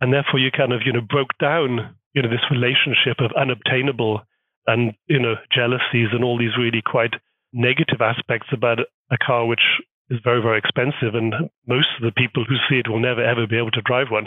and 0.00 0.12
therefore 0.12 0.40
you 0.40 0.50
kind 0.50 0.72
of 0.72 0.80
you 0.84 0.92
know 0.92 1.00
broke 1.00 1.36
down 1.40 1.96
you 2.14 2.22
know 2.22 2.28
this 2.28 2.50
relationship 2.50 3.20
of 3.20 3.32
unobtainable 3.38 4.22
and 4.66 4.92
you 5.06 5.18
know 5.18 5.34
jealousies 5.52 6.12
and 6.12 6.24
all 6.24 6.38
these 6.38 6.56
really 6.58 6.82
quite 6.84 7.14
negative 7.52 8.00
aspects 8.00 8.48
about 8.52 8.78
a 9.10 9.18
car 9.18 9.46
which 9.46 9.62
is 10.10 10.18
very 10.22 10.40
very 10.42 10.58
expensive 10.58 11.14
and 11.14 11.34
most 11.66 11.88
of 11.96 12.04
the 12.04 12.12
people 12.12 12.44
who 12.44 12.56
see 12.68 12.78
it 12.78 12.88
will 12.88 13.00
never 13.00 13.24
ever 13.24 13.46
be 13.46 13.58
able 13.58 13.70
to 13.70 13.82
drive 13.82 14.08
one 14.10 14.26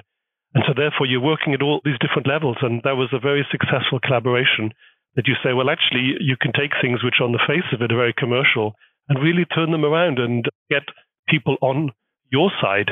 and 0.53 0.63
so 0.67 0.73
therefore 0.75 1.05
you're 1.05 1.21
working 1.21 1.53
at 1.53 1.61
all 1.61 1.81
these 1.83 1.99
different 2.01 2.27
levels. 2.27 2.57
And 2.61 2.81
that 2.83 2.97
was 2.97 3.09
a 3.13 3.19
very 3.19 3.45
successful 3.51 3.99
collaboration 4.01 4.71
that 5.15 5.27
you 5.27 5.35
say 5.43 5.53
well 5.53 5.69
actually 5.69 6.15
you 6.19 6.37
can 6.39 6.53
take 6.53 6.71
things 6.81 7.03
which 7.03 7.21
on 7.21 7.31
the 7.31 7.43
face 7.47 7.65
of 7.73 7.81
it 7.81 7.91
are 7.91 7.97
very 7.97 8.13
commercial 8.13 8.75
and 9.09 9.21
really 9.21 9.45
turn 9.45 9.71
them 9.71 9.83
around 9.83 10.19
and 10.19 10.45
get 10.69 10.83
people 11.27 11.57
on 11.61 11.91
your 12.31 12.51
side. 12.61 12.89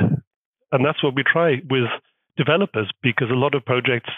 And 0.71 0.85
that's 0.85 1.03
what 1.03 1.15
we 1.15 1.23
try 1.23 1.61
with 1.69 1.89
developers 2.37 2.89
because 3.01 3.29
a 3.29 3.37
lot 3.37 3.55
of 3.55 3.65
projects, 3.65 4.09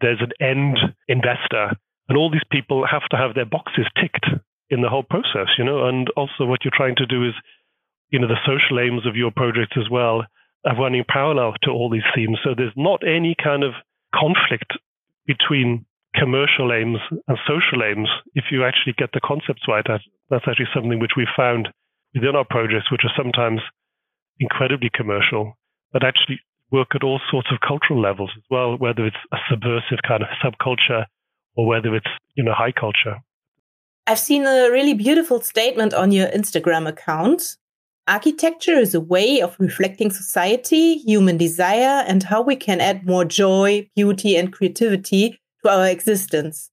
there's 0.00 0.20
an 0.20 0.32
end 0.40 0.78
investor, 1.08 1.76
and 2.08 2.16
all 2.16 2.30
these 2.30 2.46
people 2.50 2.86
have 2.90 3.06
to 3.10 3.16
have 3.16 3.34
their 3.34 3.44
boxes 3.44 3.86
ticked 4.00 4.26
in 4.70 4.80
the 4.80 4.88
whole 4.88 5.02
process, 5.02 5.48
you 5.58 5.64
know. 5.64 5.86
And 5.86 6.08
also, 6.16 6.46
what 6.46 6.64
you're 6.64 6.72
trying 6.74 6.96
to 6.96 7.06
do 7.06 7.26
is, 7.26 7.34
you 8.10 8.18
know, 8.18 8.28
the 8.28 8.40
social 8.46 8.80
aims 8.80 9.06
of 9.06 9.16
your 9.16 9.30
project 9.30 9.76
as 9.76 9.90
well 9.90 10.24
are 10.64 10.76
running 10.76 11.04
parallel 11.08 11.54
to 11.62 11.70
all 11.70 11.90
these 11.90 12.06
themes. 12.14 12.38
So 12.44 12.54
there's 12.56 12.72
not 12.76 13.00
any 13.06 13.34
kind 13.42 13.64
of 13.64 13.72
conflict 14.14 14.72
between 15.26 15.86
commercial 16.14 16.72
aims 16.72 16.98
and 17.28 17.38
social 17.46 17.84
aims 17.84 18.08
if 18.34 18.44
you 18.50 18.64
actually 18.64 18.94
get 18.98 19.10
the 19.12 19.20
concepts 19.24 19.62
right. 19.68 19.84
That's 19.86 20.44
actually 20.48 20.68
something 20.74 20.98
which 20.98 21.16
we 21.16 21.26
found 21.36 21.68
within 22.14 22.34
our 22.34 22.44
projects, 22.44 22.90
which 22.90 23.02
are 23.04 23.14
sometimes 23.16 23.60
incredibly 24.38 24.90
commercial, 24.92 25.56
but 25.92 26.04
actually 26.04 26.40
work 26.72 26.88
at 26.94 27.02
all 27.02 27.20
sorts 27.30 27.48
of 27.52 27.58
cultural 27.66 28.00
levels 28.00 28.30
as 28.36 28.42
well, 28.50 28.76
whether 28.76 29.06
it's 29.06 29.16
a 29.32 29.36
subversive 29.48 29.98
kind 30.06 30.22
of 30.22 30.28
subculture 30.42 31.04
or 31.56 31.66
whether 31.66 31.94
it's, 31.94 32.10
you 32.34 32.44
know, 32.44 32.52
high 32.54 32.72
culture. 32.72 33.20
I've 34.06 34.18
seen 34.18 34.44
a 34.46 34.70
really 34.70 34.94
beautiful 34.94 35.40
statement 35.40 35.94
on 35.94 36.10
your 36.10 36.28
Instagram 36.28 36.88
account. 36.88 37.56
Architecture 38.10 38.76
is 38.76 38.92
a 38.92 39.00
way 39.00 39.40
of 39.40 39.54
reflecting 39.60 40.10
society, 40.10 40.96
human 40.96 41.36
desire, 41.36 42.02
and 42.08 42.24
how 42.24 42.42
we 42.42 42.56
can 42.56 42.80
add 42.80 43.06
more 43.06 43.24
joy, 43.24 43.88
beauty, 43.94 44.34
and 44.34 44.52
creativity 44.52 45.38
to 45.62 45.70
our 45.70 45.86
existence. 45.86 46.72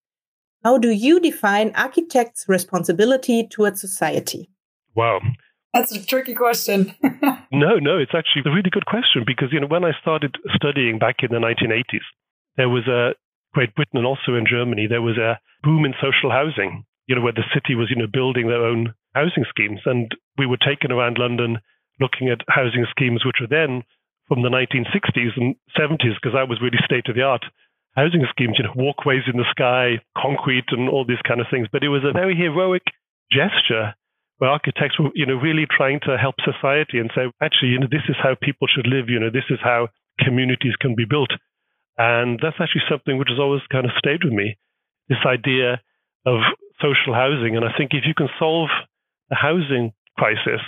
How 0.63 0.79
do 0.79 0.89
you 0.89 1.19
define 1.19 1.73
architects' 1.75 2.45
responsibility 2.47 3.47
towards 3.47 3.79
society? 3.79 4.49
Wow. 4.95 5.19
That's 5.75 5.95
a 5.95 6.03
tricky 6.03 6.33
question. 6.33 6.95
no, 7.51 7.77
no, 7.77 7.99
it's 7.99 8.15
actually 8.15 8.41
a 8.47 8.55
really 8.55 8.71
good 8.71 8.87
question 8.87 9.23
because, 9.23 9.49
you 9.51 9.59
know, 9.59 9.67
when 9.67 9.85
I 9.85 9.91
started 10.01 10.35
studying 10.55 10.97
back 10.97 11.17
in 11.21 11.29
the 11.29 11.37
1980s, 11.37 12.01
there 12.55 12.67
was 12.67 12.87
a 12.87 13.13
Great 13.53 13.75
Britain 13.75 13.97
and 13.97 14.07
also 14.07 14.33
in 14.33 14.47
Germany, 14.49 14.87
there 14.87 15.03
was 15.03 15.19
a 15.19 15.39
boom 15.61 15.85
in 15.85 15.93
social 16.01 16.31
housing, 16.31 16.83
you 17.07 17.15
know, 17.15 17.21
where 17.21 17.33
the 17.33 17.47
city 17.53 17.75
was, 17.75 17.89
you 17.89 17.95
know, 17.95 18.07
building 18.11 18.47
their 18.47 18.65
own 18.65 18.93
housing 19.15 19.45
schemes. 19.49 19.79
And 19.85 20.11
we 20.37 20.45
were 20.45 20.57
taken 20.57 20.91
around 20.91 21.17
London 21.17 21.59
looking 21.99 22.29
at 22.29 22.41
housing 22.47 22.85
schemes, 22.91 23.25
which 23.25 23.41
were 23.41 23.47
then 23.49 23.83
from 24.27 24.43
the 24.43 24.49
1960s 24.49 25.33
and 25.37 25.55
70s, 25.77 26.19
because 26.19 26.35
that 26.35 26.49
was 26.49 26.59
really 26.61 26.77
state 26.83 27.07
of 27.07 27.15
the 27.15 27.23
art 27.23 27.45
housing 27.95 28.23
schemes, 28.29 28.55
you 28.59 28.63
know, 28.63 28.73
walkways 28.75 29.23
in 29.25 29.37
the 29.37 29.49
sky, 29.49 29.99
concrete, 30.15 30.69
and 30.69 30.87
all 30.87 31.03
these 31.03 31.21
kind 31.27 31.41
of 31.41 31.47
things. 31.49 31.67
But 31.71 31.83
it 31.83 31.89
was 31.89 32.03
a 32.05 32.13
very 32.13 32.35
heroic 32.35 32.83
gesture 33.31 33.95
where 34.37 34.51
architects 34.51 34.99
were, 34.99 35.09
you 35.15 35.25
know, 35.25 35.33
really 35.33 35.65
trying 35.65 35.99
to 36.05 36.15
help 36.15 36.35
society 36.45 36.99
and 36.99 37.09
say, 37.15 37.31
actually, 37.41 37.69
you 37.69 37.79
know, 37.79 37.89
this 37.89 38.05
is 38.07 38.15
how 38.21 38.35
people 38.39 38.67
should 38.67 38.85
live. 38.85 39.09
You 39.09 39.19
know, 39.19 39.31
this 39.31 39.49
is 39.49 39.57
how 39.63 39.89
communities 40.19 40.75
can 40.79 40.93
be 40.93 41.05
built. 41.09 41.31
And 41.97 42.39
that's 42.39 42.61
actually 42.61 42.85
something 42.87 43.17
which 43.17 43.29
has 43.29 43.39
always 43.39 43.65
kind 43.71 43.85
of 43.85 43.91
stayed 43.97 44.23
with 44.23 44.33
me. 44.33 44.57
This 45.09 45.25
idea 45.25 45.81
of 46.25 46.41
social 46.81 47.13
housing. 47.13 47.55
And 47.55 47.65
I 47.65 47.75
think 47.77 47.91
if 47.93 48.03
you 48.05 48.13
can 48.13 48.29
solve 48.39 48.69
the 49.29 49.35
housing 49.35 49.93
crisis, 50.17 50.61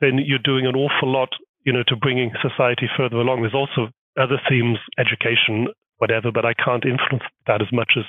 then 0.00 0.18
you're 0.24 0.42
doing 0.42 0.66
an 0.66 0.76
awful 0.76 1.10
lot, 1.10 1.30
you 1.64 1.72
know, 1.72 1.84
to 1.88 1.96
bringing 1.96 2.32
society 2.42 2.88
further 2.96 3.16
along. 3.16 3.42
There's 3.42 3.54
also 3.54 3.90
other 4.18 4.40
themes, 4.48 4.78
education, 4.98 5.68
whatever, 5.98 6.30
but 6.32 6.44
I 6.44 6.54
can't 6.54 6.84
influence 6.84 7.24
that 7.46 7.62
as 7.62 7.72
much 7.72 7.92
as 7.96 8.04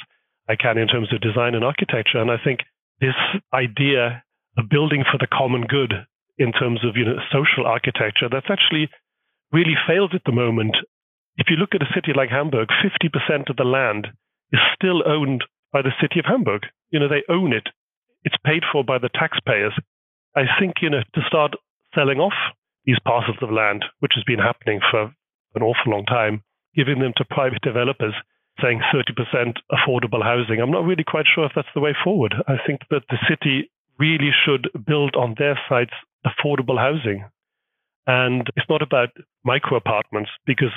I 0.47 0.55
can 0.55 0.77
in 0.77 0.87
terms 0.87 1.11
of 1.13 1.21
design 1.21 1.55
and 1.55 1.63
architecture. 1.63 2.19
And 2.19 2.29
I 2.29 2.37
think 2.43 2.59
this 3.01 3.17
idea 3.53 4.23
of 4.57 4.69
building 4.69 5.03
for 5.09 5.17
the 5.17 5.27
common 5.27 5.63
good 5.63 5.93
in 6.37 6.51
terms 6.51 6.83
of, 6.83 6.95
you 6.95 7.05
know, 7.05 7.17
social 7.31 7.65
architecture, 7.65 8.29
that's 8.29 8.49
actually 8.49 8.89
really 9.51 9.75
failed 9.87 10.13
at 10.13 10.23
the 10.25 10.31
moment. 10.31 10.75
If 11.37 11.47
you 11.49 11.57
look 11.57 11.75
at 11.75 11.81
a 11.81 11.93
city 11.93 12.11
like 12.15 12.29
Hamburg, 12.29 12.69
50% 12.69 13.49
of 13.49 13.55
the 13.57 13.63
land 13.63 14.07
is 14.51 14.59
still 14.75 15.03
owned 15.07 15.43
by 15.71 15.81
the 15.81 15.95
city 16.01 16.19
of 16.19 16.25
Hamburg. 16.25 16.63
You 16.89 16.99
know, 16.99 17.07
they 17.07 17.23
own 17.29 17.53
it. 17.53 17.67
It's 18.23 18.35
paid 18.45 18.63
for 18.71 18.83
by 18.83 18.97
the 18.97 19.09
taxpayers. 19.13 19.73
I 20.35 20.43
think, 20.59 20.75
you 20.81 20.89
know, 20.89 21.01
to 21.13 21.21
start 21.27 21.53
selling 21.93 22.19
off 22.19 22.33
these 22.85 22.99
parcels 23.05 23.37
of 23.41 23.51
land, 23.51 23.85
which 23.99 24.13
has 24.15 24.23
been 24.23 24.39
happening 24.39 24.79
for 24.91 25.13
an 25.55 25.61
awful 25.61 25.91
long 25.91 26.05
time, 26.05 26.43
giving 26.75 26.99
them 26.99 27.13
to 27.17 27.25
private 27.25 27.61
developers, 27.61 28.13
saying 28.61 28.81
30% 28.93 29.55
affordable 29.71 30.23
housing. 30.23 30.59
I'm 30.59 30.71
not 30.71 30.85
really 30.85 31.03
quite 31.05 31.25
sure 31.33 31.45
if 31.45 31.51
that's 31.55 31.73
the 31.73 31.81
way 31.81 31.95
forward. 32.03 32.35
I 32.47 32.55
think 32.65 32.81
that 32.89 33.03
the 33.09 33.17
city 33.27 33.71
really 33.97 34.31
should 34.45 34.69
build 34.85 35.15
on 35.15 35.35
their 35.37 35.59
sites 35.69 35.93
affordable 36.25 36.77
housing. 36.77 37.25
And 38.07 38.47
it's 38.55 38.69
not 38.69 38.81
about 38.81 39.09
micro 39.43 39.77
apartments 39.77 40.29
because, 40.45 40.71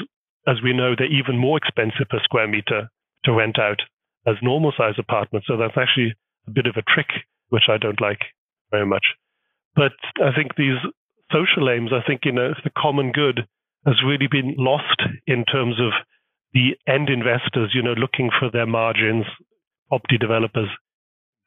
as 0.46 0.56
we 0.62 0.72
know, 0.72 0.94
they're 0.96 1.12
even 1.12 1.36
more 1.36 1.58
expensive 1.58 2.08
per 2.08 2.20
square 2.22 2.48
meter 2.48 2.90
to 3.24 3.32
rent 3.32 3.58
out 3.58 3.82
as 4.28 4.36
normal 4.42 4.72
size 4.76 4.94
apartments. 4.98 5.46
So 5.48 5.56
that's 5.56 5.76
actually 5.76 6.14
a 6.46 6.50
bit 6.50 6.66
of 6.66 6.76
a 6.76 6.82
trick, 6.82 7.08
which 7.48 7.68
I 7.68 7.78
don't 7.78 8.00
like 8.00 8.20
very 8.70 8.86
much. 8.86 9.04
But 9.74 9.92
I 10.22 10.34
think 10.34 10.56
these 10.56 10.78
social 11.32 11.70
aims, 11.70 11.90
I 11.92 12.06
think, 12.06 12.22
you 12.24 12.32
know, 12.32 12.52
the 12.64 12.70
common 12.76 13.12
good 13.12 13.46
has 13.86 13.96
really 14.04 14.28
been 14.30 14.54
lost 14.58 15.00
in 15.26 15.44
terms 15.44 15.80
of 15.80 15.92
the 16.52 16.76
end 16.86 17.08
investors, 17.08 17.72
you 17.74 17.82
know, 17.82 17.94
looking 17.94 18.30
for 18.38 18.50
their 18.50 18.66
margins, 18.66 19.24
property 19.88 20.18
developers. 20.18 20.68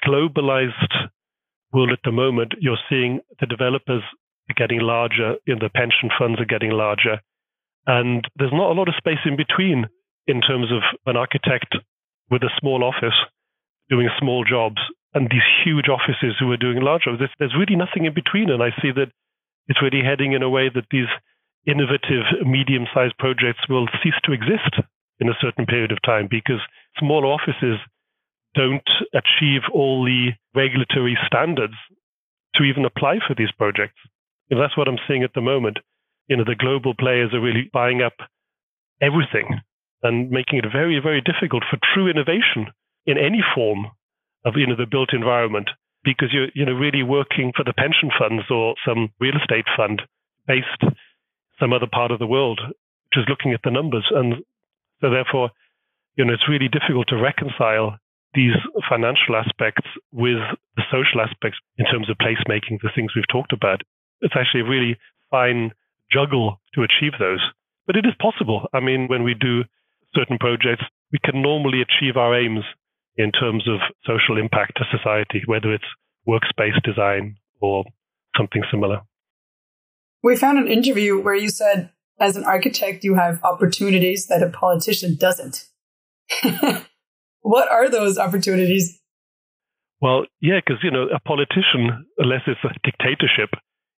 Globalized 0.05 1.09
world 1.73 1.91
at 1.91 1.99
the 2.03 2.11
moment, 2.11 2.53
you're 2.59 2.77
seeing 2.89 3.19
the 3.39 3.45
developers 3.45 4.03
are 4.49 4.55
getting 4.55 4.79
larger, 4.79 5.35
you 5.45 5.55
know, 5.55 5.59
the 5.61 5.69
pension 5.69 6.09
funds 6.17 6.39
are 6.39 6.45
getting 6.45 6.71
larger. 6.71 7.19
And 7.85 8.27
there's 8.35 8.53
not 8.53 8.71
a 8.71 8.77
lot 8.77 8.87
of 8.87 8.95
space 8.97 9.21
in 9.25 9.35
between 9.35 9.85
in 10.27 10.41
terms 10.41 10.71
of 10.71 10.81
an 11.05 11.17
architect 11.17 11.75
with 12.31 12.41
a 12.43 12.49
small 12.59 12.83
office 12.83 13.19
doing 13.89 14.09
small 14.17 14.45
jobs 14.45 14.79
and 15.13 15.27
these 15.29 15.45
huge 15.63 15.89
offices 15.89 16.39
who 16.39 16.49
are 16.51 16.57
doing 16.57 16.79
large 16.81 17.03
jobs. 17.03 17.19
There's, 17.19 17.35
there's 17.37 17.59
really 17.59 17.75
nothing 17.75 18.05
in 18.05 18.13
between. 18.13 18.49
And 18.49 18.63
I 18.63 18.71
see 18.81 18.91
that 18.95 19.11
it's 19.67 19.81
really 19.81 20.01
heading 20.01 20.31
in 20.31 20.41
a 20.41 20.49
way 20.49 20.71
that 20.73 20.87
these 20.89 21.11
innovative 21.67 22.23
medium 22.47 22.87
sized 22.93 23.17
projects 23.19 23.67
will 23.69 23.87
cease 24.01 24.17
to 24.23 24.31
exist 24.31 24.79
in 25.19 25.29
a 25.29 25.37
certain 25.41 25.65
period 25.65 25.91
of 25.91 26.01
time 26.01 26.27
because 26.31 26.63
smaller 26.97 27.27
offices 27.27 27.77
don't 28.55 28.87
achieve 29.13 29.61
all 29.71 30.03
the 30.03 30.31
regulatory 30.55 31.17
standards 31.27 31.75
to 32.55 32.63
even 32.63 32.85
apply 32.85 33.19
for 33.27 33.35
these 33.35 33.51
projects. 33.51 33.99
And 34.49 34.59
that's 34.59 34.75
what 34.75 34.87
I'm 34.87 34.99
seeing 35.07 35.23
at 35.23 35.33
the 35.35 35.41
moment. 35.41 35.77
You 36.27 36.37
know, 36.37 36.43
the 36.43 36.55
global 36.55 36.93
players 36.95 37.33
are 37.33 37.41
really 37.41 37.69
buying 37.71 38.01
up 38.01 38.13
everything 39.01 39.61
and 40.03 40.29
making 40.31 40.59
it 40.59 40.65
very, 40.71 40.99
very 40.99 41.21
difficult 41.21 41.63
for 41.69 41.77
true 41.93 42.09
innovation 42.09 42.67
in 43.05 43.17
any 43.17 43.43
form 43.55 43.87
of 44.45 44.53
you 44.55 44.65
know 44.67 44.75
the 44.75 44.89
built 44.89 45.13
environment 45.13 45.69
because 46.03 46.29
you're 46.33 46.49
you 46.55 46.65
know 46.65 46.73
really 46.73 47.03
working 47.03 47.51
for 47.55 47.63
the 47.63 47.73
pension 47.73 48.09
funds 48.17 48.43
or 48.49 48.75
some 48.85 49.09
real 49.19 49.35
estate 49.37 49.65
fund 49.77 50.01
based 50.47 50.81
some 51.59 51.73
other 51.73 51.87
part 51.91 52.11
of 52.11 52.19
the 52.19 52.27
world 52.27 52.59
just 53.13 53.29
looking 53.29 53.53
at 53.53 53.61
the 53.63 53.71
numbers. 53.71 54.07
And 54.11 54.35
so 55.01 55.09
therefore 55.09 55.51
you 56.15 56.25
know 56.25 56.33
it's 56.33 56.49
really 56.49 56.69
difficult 56.69 57.07
to 57.09 57.17
reconcile 57.21 57.97
these 58.33 58.55
financial 58.89 59.35
aspects 59.35 59.87
with 60.11 60.39
the 60.77 60.83
social 60.89 61.21
aspects 61.21 61.59
in 61.77 61.85
terms 61.85 62.09
of 62.09 62.17
placemaking 62.17 62.79
the 62.81 62.89
things 62.95 63.11
we've 63.15 63.27
talked 63.31 63.53
about. 63.53 63.81
It's 64.21 64.35
actually 64.37 64.61
a 64.61 64.69
really 64.69 64.97
fine 65.29 65.71
juggle 66.11 66.61
to 66.75 66.83
achieve 66.83 67.13
those. 67.19 67.41
But 67.85 67.97
it 67.97 68.05
is 68.05 68.13
possible. 68.21 68.67
I 68.73 68.79
mean 68.79 69.07
when 69.07 69.23
we 69.23 69.33
do 69.33 69.63
certain 70.15 70.37
projects 70.37 70.83
we 71.11 71.19
can 71.23 71.41
normally 71.41 71.81
achieve 71.81 72.17
our 72.17 72.39
aims 72.39 72.63
in 73.17 73.31
terms 73.31 73.67
of 73.67 73.79
social 74.05 74.37
impact 74.37 74.77
to 74.77 74.85
society, 74.97 75.41
whether 75.45 75.73
it's 75.73 75.83
workspace 76.27 76.81
design 76.83 77.35
or 77.59 77.83
something 78.37 78.63
similar. 78.71 79.01
We 80.23 80.37
found 80.37 80.57
an 80.57 80.67
interview 80.67 81.19
where 81.21 81.35
you 81.35 81.49
said, 81.49 81.91
as 82.19 82.35
an 82.35 82.45
architect, 82.45 83.03
you 83.03 83.15
have 83.15 83.43
opportunities 83.43 84.27
that 84.27 84.43
a 84.43 84.49
politician 84.49 85.17
doesn't. 85.19 85.65
what 87.41 87.69
are 87.69 87.89
those 87.89 88.17
opportunities? 88.17 88.99
Well, 89.99 90.25
yeah, 90.39 90.59
because, 90.65 90.81
you 90.83 90.91
know, 90.91 91.07
a 91.13 91.19
politician, 91.19 92.05
unless 92.17 92.41
it's 92.47 92.63
a 92.63 92.73
dictatorship, 92.83 93.49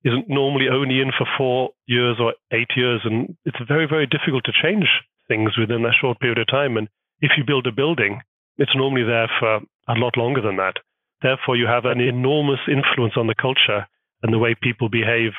isn't 0.04 0.28
normally 0.28 0.66
only 0.72 1.00
in 1.00 1.12
for 1.16 1.26
four 1.36 1.70
years 1.86 2.16
or 2.20 2.34
eight 2.52 2.70
years. 2.76 3.02
And 3.04 3.36
it's 3.44 3.58
very, 3.68 3.86
very 3.86 4.06
difficult 4.06 4.44
to 4.44 4.52
change 4.62 4.86
things 5.28 5.56
within 5.58 5.84
a 5.84 5.92
short 6.00 6.20
period 6.20 6.38
of 6.38 6.46
time. 6.46 6.76
And 6.76 6.88
if 7.20 7.32
you 7.36 7.44
build 7.46 7.66
a 7.66 7.72
building, 7.72 8.20
it's 8.58 8.74
normally 8.74 9.04
there 9.04 9.30
for 9.40 9.60
a 9.88 9.94
lot 9.94 10.16
longer 10.16 10.40
than 10.40 10.56
that. 10.56 10.74
Therefore, 11.22 11.56
you 11.56 11.66
have 11.66 11.84
an 11.84 12.00
enormous 12.00 12.60
influence 12.68 13.14
on 13.16 13.26
the 13.26 13.34
culture 13.34 13.86
and 14.22 14.32
the 14.32 14.38
way 14.38 14.54
people 14.60 14.88
behave 14.88 15.32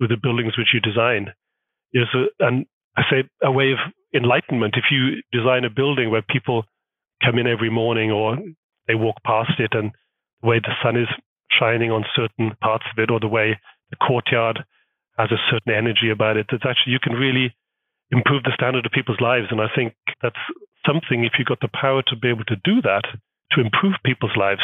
with 0.00 0.10
the 0.10 0.16
buildings 0.20 0.56
which 0.58 0.74
you 0.74 0.80
design. 0.80 1.32
Is 1.92 2.08
a, 2.14 2.26
and 2.44 2.66
I 2.96 3.02
say 3.10 3.28
a 3.42 3.50
way 3.50 3.72
of 3.72 3.78
enlightenment. 4.14 4.74
If 4.76 4.90
you 4.90 5.22
design 5.32 5.64
a 5.64 5.70
building 5.70 6.10
where 6.10 6.22
people 6.22 6.64
come 7.24 7.38
in 7.38 7.46
every 7.46 7.70
morning 7.70 8.10
or 8.10 8.36
they 8.86 8.94
walk 8.94 9.16
past 9.24 9.58
it 9.58 9.72
and 9.72 9.92
the 10.42 10.48
way 10.48 10.60
the 10.60 10.74
sun 10.82 10.96
is 10.96 11.08
shining 11.58 11.90
on 11.90 12.04
certain 12.14 12.52
parts 12.60 12.84
of 12.92 13.02
it 13.02 13.10
or 13.10 13.20
the 13.20 13.28
way 13.28 13.58
the 13.90 13.96
courtyard 13.96 14.64
has 15.18 15.30
a 15.32 15.42
certain 15.50 15.72
energy 15.74 16.10
about 16.10 16.36
it, 16.36 16.46
it's 16.52 16.64
actually 16.64 16.92
you 16.92 17.00
can 17.02 17.14
really 17.14 17.54
improve 18.10 18.42
the 18.42 18.54
standard 18.54 18.86
of 18.86 18.92
people's 18.92 19.20
lives. 19.20 19.46
And 19.50 19.60
I 19.60 19.68
think 19.74 19.94
that's 20.22 20.40
something, 20.86 21.24
if 21.24 21.32
you've 21.38 21.48
got 21.48 21.60
the 21.60 21.68
power 21.68 22.02
to 22.08 22.16
be 22.16 22.28
able 22.28 22.44
to 22.44 22.56
do 22.64 22.80
that, 22.82 23.04
to 23.52 23.60
improve 23.60 23.94
people's 24.04 24.36
lives, 24.36 24.62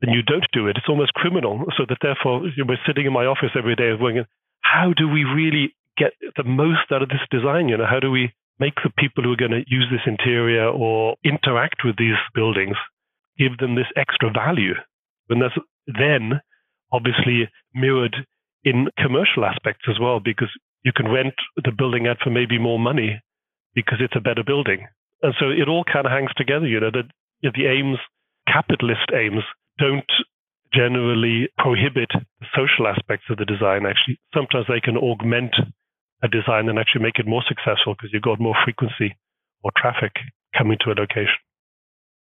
then 0.00 0.10
you 0.12 0.22
don't 0.22 0.46
do 0.52 0.66
it. 0.66 0.76
It's 0.76 0.88
almost 0.88 1.14
criminal. 1.14 1.64
So 1.76 1.84
that 1.88 1.98
therefore, 2.02 2.42
you 2.46 2.64
know, 2.64 2.74
we're 2.74 2.86
sitting 2.86 3.06
in 3.06 3.12
my 3.12 3.26
office 3.26 3.54
every 3.56 3.76
day 3.76 3.96
going, 3.96 4.24
how 4.62 4.92
do 4.96 5.08
we 5.08 5.24
really 5.24 5.74
get 5.96 6.12
the 6.36 6.44
most 6.44 6.90
out 6.90 7.02
of 7.02 7.08
this 7.08 7.22
design? 7.30 7.68
You 7.68 7.76
know, 7.76 7.86
how 7.86 8.00
do 8.00 8.10
we 8.10 8.32
make 8.58 8.74
the 8.82 8.90
people 8.98 9.22
who 9.22 9.32
are 9.32 9.36
going 9.36 9.52
to 9.52 9.64
use 9.66 9.86
this 9.90 10.06
interior 10.06 10.68
or 10.68 11.16
interact 11.24 11.84
with 11.84 11.96
these 11.96 12.18
buildings, 12.34 12.76
give 13.38 13.58
them 13.58 13.74
this 13.76 13.90
extra 13.96 14.30
value? 14.30 14.74
And 15.28 15.40
that's 15.40 15.54
then 15.86 16.40
obviously 16.90 17.48
mirrored 17.74 18.16
in 18.64 18.88
commercial 18.98 19.44
aspects 19.44 19.86
as 19.88 19.98
well, 20.00 20.20
because 20.20 20.50
you 20.84 20.92
can 20.94 21.10
rent 21.10 21.34
the 21.56 21.72
building 21.72 22.06
out 22.06 22.18
for 22.22 22.30
maybe 22.30 22.58
more 22.58 22.78
money 22.78 23.20
because 23.74 23.98
it's 24.00 24.16
a 24.16 24.20
better 24.20 24.42
building. 24.44 24.86
And 25.22 25.34
so 25.38 25.46
it 25.50 25.68
all 25.68 25.84
kind 25.84 26.06
of 26.06 26.12
hangs 26.12 26.34
together, 26.36 26.66
you 26.66 26.80
know, 26.80 26.90
that 26.90 27.08
the 27.42 27.66
aims, 27.66 27.98
capitalist 28.46 29.10
aims, 29.14 29.44
don't 29.78 30.10
generally 30.74 31.48
prohibit 31.58 32.10
the 32.12 32.46
social 32.56 32.86
aspects 32.88 33.26
of 33.30 33.38
the 33.38 33.44
design. 33.44 33.86
Actually, 33.86 34.18
sometimes 34.34 34.66
they 34.68 34.80
can 34.80 34.96
augment 34.96 35.54
a 36.22 36.28
design 36.28 36.68
and 36.68 36.78
actually 36.78 37.02
make 37.02 37.18
it 37.18 37.26
more 37.26 37.42
successful 37.46 37.94
because 37.94 38.10
you've 38.12 38.22
got 38.22 38.40
more 38.40 38.56
frequency 38.64 39.16
or 39.62 39.70
traffic 39.76 40.12
coming 40.56 40.78
to 40.80 40.90
a 40.90 40.98
location. 40.98 41.38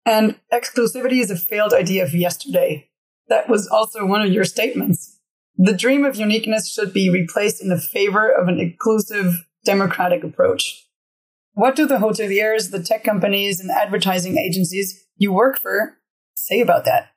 And 0.05 0.39
exclusivity 0.53 1.21
is 1.21 1.31
a 1.31 1.37
failed 1.37 1.73
idea 1.73 2.05
of 2.05 2.15
yesterday. 2.15 2.89
That 3.29 3.49
was 3.49 3.67
also 3.69 4.07
one 4.07 4.23
of 4.23 4.33
your 4.33 4.45
statements. 4.45 5.16
The 5.59 5.77
dream 5.77 6.05
of 6.05 6.17
uniqueness 6.17 6.71
should 6.71 6.93
be 6.93 7.11
replaced 7.11 7.63
in 7.63 7.69
the 7.69 7.81
favor 7.81 8.29
of 8.29 8.49
an 8.49 8.61
inclusive, 8.61 9.47
democratic 9.65 10.23
approach. 10.23 10.87
What 11.55 11.75
do 11.75 11.87
the 11.87 11.97
hoteliers, 11.97 12.71
the 12.71 12.83
tech 12.83 13.03
companies, 13.03 13.61
and 13.61 13.71
advertising 13.71 14.37
agencies 14.37 15.07
you 15.17 15.33
work 15.33 15.59
for 15.59 15.97
say 16.35 16.61
about 16.61 16.85
that? 16.85 17.09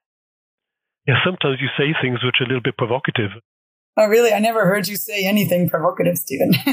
Yeah, 1.06 1.16
sometimes 1.26 1.58
you 1.60 1.68
say 1.78 1.94
things 2.02 2.24
which 2.24 2.36
are 2.40 2.46
a 2.46 2.48
little 2.48 2.62
bit 2.64 2.78
provocative. 2.78 3.32
Oh, 3.98 4.06
really? 4.06 4.32
I 4.32 4.40
never 4.40 4.66
heard 4.66 4.88
you 4.88 4.96
say 4.96 5.26
anything 5.26 5.68
provocative, 5.68 6.18
Stephen. 6.18 6.54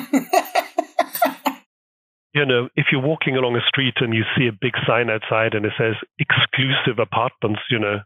you 2.34 2.46
know, 2.46 2.68
if 2.76 2.86
you're 2.92 3.02
walking 3.02 3.36
along 3.36 3.56
a 3.56 3.66
street 3.66 3.94
and 3.96 4.14
you 4.14 4.22
see 4.36 4.46
a 4.46 4.52
big 4.52 4.74
sign 4.86 5.10
outside 5.10 5.54
and 5.54 5.64
it 5.66 5.72
says 5.78 5.94
exclusive 6.20 6.98
apartments, 7.00 7.62
you 7.70 7.78
know, 7.78 8.00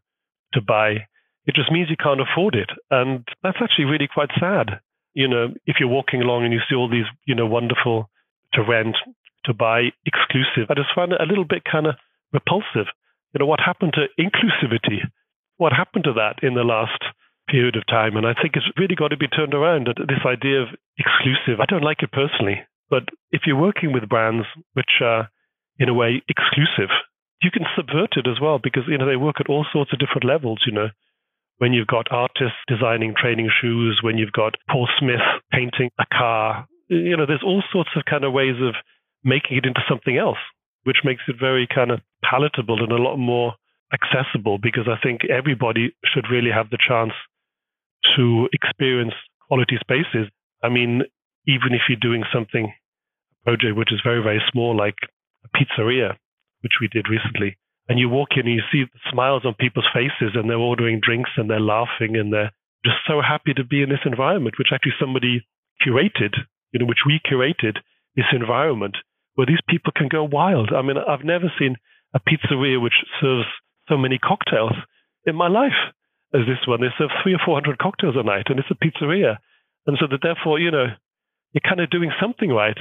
to 0.55 0.63
buy, 0.63 1.07
it 1.51 1.57
just 1.57 1.73
means 1.73 1.91
you 1.91 1.99
can't 1.99 2.21
afford 2.21 2.55
it. 2.55 2.71
And 2.93 3.27
that's 3.43 3.59
actually 3.61 3.87
really 3.87 4.07
quite 4.07 4.31
sad. 4.39 4.79
You 5.15 5.27
know, 5.27 5.49
if 5.67 5.77
you're 5.81 5.89
walking 5.89 6.23
along 6.23 6.45
and 6.45 6.53
you 6.55 6.61
see 6.71 6.77
all 6.77 6.89
these, 6.89 7.11
you 7.27 7.35
know, 7.35 7.47
wonderful 7.47 8.09
to 8.55 8.63
rent, 8.63 8.95
to 9.47 9.53
buy 9.53 9.91
exclusive, 10.07 10.71
I 10.71 10.75
just 10.75 10.95
find 10.95 11.11
it 11.11 11.21
a 11.21 11.27
little 11.27 11.45
bit 11.45 11.65
kind 11.67 11.89
of 11.89 11.97
repulsive. 12.33 12.87
You 13.35 13.41
know, 13.41 13.47
what 13.47 13.59
happened 13.59 13.95
to 13.99 14.07
inclusivity? 14.15 15.03
What 15.57 15.73
happened 15.73 16.05
to 16.05 16.13
that 16.13 16.47
in 16.47 16.55
the 16.55 16.63
last 16.63 17.03
period 17.49 17.75
of 17.75 17.85
time? 17.89 18.17
And 18.17 18.29
I 18.29 18.35
think 18.35 18.55
it's 18.55 18.71
really 18.79 18.95
got 18.95 19.09
to 19.09 19.17
be 19.17 19.27
turned 19.27 19.53
around. 19.53 19.89
This 20.07 20.23
idea 20.25 20.63
of 20.63 20.69
exclusive, 21.03 21.59
I 21.59 21.67
don't 21.67 21.83
like 21.83 22.05
it 22.05 22.13
personally. 22.13 22.63
But 22.89 23.11
if 23.33 23.43
you're 23.45 23.59
working 23.59 23.93
with 23.93 24.09
brands 24.09 24.47
which 24.75 25.03
are, 25.03 25.29
in 25.81 25.89
a 25.89 25.95
way, 25.95 26.23
exclusive, 26.29 26.95
you 27.43 27.51
can 27.51 27.67
subvert 27.75 28.15
it 28.15 28.31
as 28.31 28.39
well 28.41 28.61
because, 28.63 28.85
you 28.87 28.99
know, 28.99 29.07
they 29.07 29.17
work 29.17 29.41
at 29.41 29.49
all 29.49 29.67
sorts 29.73 29.93
of 29.93 29.99
different 29.99 30.25
levels, 30.25 30.63
you 30.65 30.73
know 30.73 30.91
when 31.61 31.75
you've 31.75 31.87
got 31.87 32.11
artists 32.11 32.57
designing 32.67 33.15
training 33.15 33.51
shoes, 33.61 34.01
when 34.03 34.17
you've 34.17 34.33
got 34.33 34.55
Paul 34.71 34.89
Smith 34.99 35.21
painting 35.53 35.91
a 36.01 36.07
car. 36.11 36.67
You 36.89 37.19
know, 37.19 37.27
there's 37.27 37.45
all 37.45 37.63
sorts 37.71 37.91
of 37.95 38.05
kind 38.09 38.25
of 38.25 38.33
ways 38.33 38.57
of 38.63 38.75
making 39.23 39.59
it 39.59 39.67
into 39.67 39.83
something 39.87 40.17
else, 40.17 40.41
which 40.85 41.05
makes 41.05 41.21
it 41.29 41.37
very 41.39 41.69
kind 41.73 41.91
of 41.91 42.01
palatable 42.25 42.83
and 42.83 42.91
a 42.91 42.97
lot 42.97 43.19
more 43.19 43.55
accessible 43.93 44.57
because 44.57 44.89
I 44.89 44.97
think 45.05 45.21
everybody 45.29 45.95
should 46.03 46.25
really 46.33 46.51
have 46.51 46.71
the 46.71 46.79
chance 46.81 47.13
to 48.17 48.49
experience 48.55 49.13
quality 49.47 49.77
spaces. 49.81 50.33
I 50.65 50.71
mean, 50.71 51.03
even 51.47 51.77
if 51.77 51.83
you're 51.91 52.01
doing 52.01 52.25
something, 52.33 52.73
a 52.73 53.45
project 53.45 53.77
which 53.77 53.93
is 53.93 54.01
very, 54.03 54.23
very 54.23 54.41
small, 54.51 54.75
like 54.75 54.97
a 55.45 55.49
pizzeria, 55.53 56.17
which 56.63 56.81
we 56.81 56.89
did 56.89 57.05
recently, 57.11 57.59
and 57.91 57.99
you 57.99 58.09
walk 58.09 58.29
in 58.37 58.47
and 58.47 58.55
you 58.55 58.63
see 58.71 58.85
smiles 59.11 59.43
on 59.45 59.53
people's 59.59 59.89
faces 59.93 60.39
and 60.39 60.49
they're 60.49 60.57
ordering 60.57 61.01
drinks 61.03 61.31
and 61.37 61.51
they're 61.51 61.59
laughing 61.59 62.15
and 62.15 62.33
they're 62.33 62.53
just 62.85 63.03
so 63.05 63.21
happy 63.21 63.53
to 63.53 63.65
be 63.65 63.83
in 63.83 63.89
this 63.91 64.07
environment, 64.07 64.55
which 64.61 64.71
actually 64.73 64.95
somebody 64.99 65.45
curated, 65.85 66.39
you 66.71 66.79
know, 66.79 66.87
which 66.87 67.03
we 67.05 67.19
curated 67.19 67.79
this 68.15 68.31
environment 68.33 68.97
where 69.35 69.47
these 69.47 69.61
people 69.69 69.91
can 69.95 70.07
go 70.07 70.23
wild. 70.23 70.71
I 70.73 70.83
mean, 70.83 70.99
I've 70.99 71.25
never 71.25 71.53
seen 71.59 71.77
a 72.15 72.21
pizzeria 72.21 72.81
which 72.81 72.95
serves 73.21 73.51
so 73.89 73.99
many 73.99 74.19
cocktails 74.19 74.79
in 75.27 75.35
my 75.35 75.49
life 75.49 75.91
as 76.33 76.43
this 76.47 76.63
one. 76.69 76.81
They 76.81 76.95
serve 76.97 77.11
three 77.25 77.35
or 77.35 77.41
four 77.45 77.57
hundred 77.57 77.79
cocktails 77.79 78.15
a 78.17 78.23
night, 78.23 78.47
and 78.47 78.61
it's 78.61 78.71
a 78.71 78.79
pizzeria. 78.79 79.39
And 79.87 79.99
so 79.99 80.07
that 80.07 80.23
therefore, 80.23 80.61
you 80.61 80.71
know, 80.71 80.87
you're 81.53 81.69
kind 81.69 81.81
of 81.81 81.91
doing 81.91 82.13
something 82.23 82.51
right, 82.51 82.79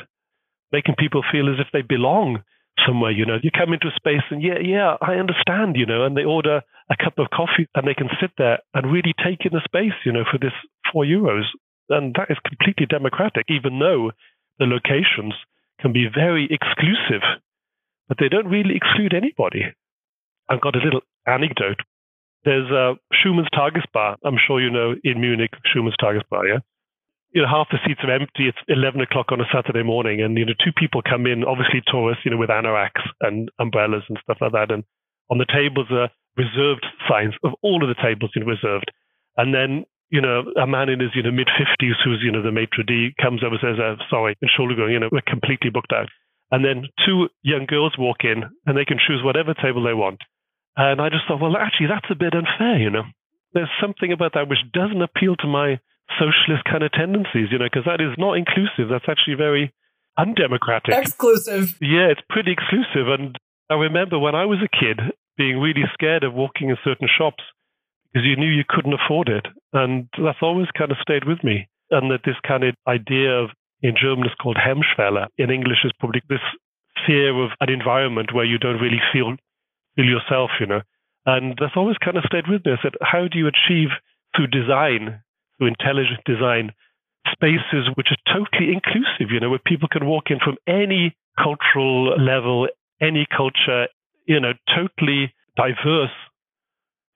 making 0.71 0.95
people 0.99 1.23
feel 1.31 1.49
as 1.49 1.59
if 1.59 1.67
they 1.73 1.81
belong 1.81 2.43
somewhere, 2.85 3.11
you 3.11 3.25
know, 3.25 3.37
you 3.41 3.51
come 3.51 3.73
into 3.73 3.87
a 3.87 3.95
space 3.95 4.23
and 4.29 4.41
yeah, 4.41 4.59
yeah, 4.63 4.97
I 5.01 5.15
understand, 5.15 5.75
you 5.75 5.85
know, 5.85 6.05
and 6.05 6.15
they 6.15 6.23
order 6.23 6.61
a 6.89 6.95
cup 6.97 7.17
of 7.17 7.29
coffee 7.29 7.67
and 7.75 7.87
they 7.87 7.93
can 7.93 8.09
sit 8.19 8.31
there 8.37 8.59
and 8.73 8.91
really 8.91 9.13
take 9.23 9.45
in 9.45 9.53
the 9.53 9.61
space, 9.65 9.97
you 10.05 10.11
know, 10.11 10.23
for 10.29 10.37
this 10.37 10.53
four 10.91 11.03
euros. 11.05 11.45
And 11.89 12.15
that 12.17 12.29
is 12.29 12.37
completely 12.45 12.85
democratic, 12.85 13.45
even 13.49 13.79
though 13.79 14.11
the 14.59 14.65
locations 14.65 15.33
can 15.79 15.93
be 15.93 16.07
very 16.13 16.45
exclusive, 16.51 17.23
but 18.07 18.17
they 18.19 18.29
don't 18.29 18.47
really 18.47 18.75
exclude 18.75 19.13
anybody. 19.13 19.63
I've 20.49 20.61
got 20.61 20.75
a 20.75 20.83
little 20.83 21.01
anecdote. 21.25 21.79
There's 22.43 22.69
a 22.71 22.95
Schumann's 23.13 23.49
Tagesbar. 23.53 24.15
I'm 24.23 24.37
sure 24.45 24.61
you 24.61 24.69
know 24.69 24.95
in 25.03 25.21
Munich, 25.21 25.51
Schumann's 25.65 25.95
Tagesbar, 26.01 26.47
yeah? 26.47 26.59
You 27.31 27.41
know, 27.41 27.47
half 27.47 27.67
the 27.69 27.77
seats 27.85 28.01
are 28.03 28.11
empty. 28.11 28.49
It's 28.49 28.57
11 28.67 29.01
o'clock 29.01 29.31
on 29.31 29.41
a 29.41 29.49
Saturday 29.53 29.83
morning, 29.83 30.21
and 30.21 30.37
you 30.37 30.45
know, 30.45 30.57
two 30.63 30.73
people 30.75 31.01
come 31.01 31.27
in, 31.27 31.43
obviously 31.43 31.81
tourists, 31.85 32.25
you 32.25 32.31
know, 32.31 32.37
with 32.37 32.49
anoraks 32.49 33.05
and 33.21 33.49
umbrellas 33.59 34.03
and 34.09 34.17
stuff 34.23 34.37
like 34.41 34.53
that. 34.53 34.71
And 34.71 34.83
on 35.29 35.37
the 35.37 35.45
tables 35.45 35.87
are 35.91 36.09
reserved 36.37 36.85
signs 37.07 37.35
of 37.43 37.53
all 37.61 37.83
of 37.83 37.89
the 37.89 38.01
tables, 38.01 38.31
you 38.33 38.41
know, 38.41 38.49
reserved. 38.49 38.91
And 39.37 39.53
then, 39.53 39.85
you 40.09 40.21
know, 40.21 40.43
a 40.57 40.65
man 40.65 40.89
in 40.89 40.99
his 40.99 41.11
you 41.13 41.21
know 41.21 41.31
mid 41.31 41.47
50s, 41.47 42.01
who's 42.03 42.21
you 42.23 42.31
know 42.31 42.41
the 42.41 42.51
maitre 42.51 42.83
d, 42.83 43.13
comes 43.21 43.43
over 43.43 43.55
and 43.55 43.61
says, 43.61 43.79
uh, 43.79 44.01
"Sorry," 44.09 44.35
and 44.41 44.49
shoulder 44.49 44.75
going, 44.75 44.93
you 44.93 44.99
know, 44.99 45.09
we're 45.11 45.21
completely 45.21 45.69
booked 45.69 45.93
out. 45.93 46.09
And 46.51 46.65
then 46.65 46.89
two 47.05 47.29
young 47.43 47.67
girls 47.67 47.93
walk 47.97 48.23
in, 48.23 48.41
and 48.65 48.75
they 48.75 48.85
can 48.85 48.97
choose 48.97 49.21
whatever 49.23 49.53
table 49.53 49.83
they 49.83 49.93
want. 49.93 50.21
And 50.75 50.99
I 50.99 51.09
just 51.09 51.27
thought, 51.27 51.41
well, 51.41 51.57
actually, 51.57 51.87
that's 51.87 52.09
a 52.09 52.15
bit 52.15 52.33
unfair, 52.33 52.79
you 52.79 52.89
know. 52.89 53.03
There's 53.53 53.69
something 53.81 54.11
about 54.11 54.33
that 54.33 54.49
which 54.49 54.65
doesn't 54.73 55.01
appeal 55.01 55.35
to 55.37 55.47
my 55.47 55.79
socialist 56.17 56.63
kind 56.65 56.83
of 56.83 56.91
tendencies, 56.91 57.51
you 57.51 57.59
know, 57.59 57.69
because 57.71 57.85
that 57.85 58.01
is 58.01 58.17
not 58.17 58.37
inclusive. 58.37 58.89
That's 58.89 59.07
actually 59.07 59.35
very 59.35 59.73
undemocratic. 60.17 60.95
Exclusive. 60.95 61.77
Yeah, 61.81 62.09
it's 62.09 62.21
pretty 62.29 62.51
exclusive. 62.51 63.07
And 63.07 63.37
I 63.69 63.75
remember 63.75 64.17
when 64.17 64.35
I 64.35 64.45
was 64.45 64.59
a 64.63 64.71
kid 64.71 64.99
being 65.37 65.59
really 65.59 65.83
scared 65.93 66.23
of 66.23 66.33
walking 66.33 66.69
in 66.69 66.77
certain 66.83 67.07
shops 67.07 67.43
because 68.11 68.25
you 68.25 68.35
knew 68.35 68.49
you 68.49 68.63
couldn't 68.67 68.93
afford 68.93 69.29
it. 69.29 69.45
And 69.73 70.09
that's 70.17 70.41
always 70.41 70.67
kind 70.77 70.91
of 70.91 70.97
stayed 71.01 71.25
with 71.25 71.43
me. 71.43 71.67
And 71.91 72.11
that 72.11 72.21
this 72.25 72.35
kind 72.47 72.63
of 72.63 72.75
idea 72.87 73.31
of, 73.31 73.49
in 73.81 73.95
German, 73.99 74.25
is 74.25 74.35
called 74.41 74.57
Hemmschwelle. 74.57 75.27
In 75.37 75.49
English, 75.49 75.85
is 75.85 75.91
probably 75.99 76.21
this 76.29 76.43
fear 77.07 77.31
of 77.43 77.51
an 77.61 77.69
environment 77.69 78.33
where 78.33 78.45
you 78.45 78.57
don't 78.57 78.81
really 78.81 79.01
feel, 79.13 79.35
feel 79.95 80.05
yourself, 80.05 80.51
you 80.59 80.65
know. 80.65 80.81
And 81.25 81.57
that's 81.59 81.77
always 81.77 81.97
kind 81.97 82.17
of 82.17 82.23
stayed 82.25 82.47
with 82.47 82.65
me. 82.65 82.73
I 82.73 82.81
said, 82.81 82.93
how 83.01 83.27
do 83.27 83.37
you 83.37 83.47
achieve 83.47 83.89
through 84.35 84.47
design 84.47 85.21
through 85.59 85.67
intelligent 85.67 86.23
design 86.25 86.71
spaces 87.31 87.91
which 87.95 88.07
are 88.11 88.33
totally 88.33 88.71
inclusive, 88.73 89.29
you 89.29 89.39
know, 89.39 89.49
where 89.49 89.59
people 89.59 89.87
can 89.91 90.07
walk 90.07 90.31
in 90.31 90.39
from 90.39 90.55
any 90.65 91.15
cultural 91.37 92.17
level, 92.17 92.67
any 93.01 93.27
culture, 93.35 93.87
you 94.25 94.39
know, 94.39 94.53
totally 94.73 95.33
diverse 95.55 96.15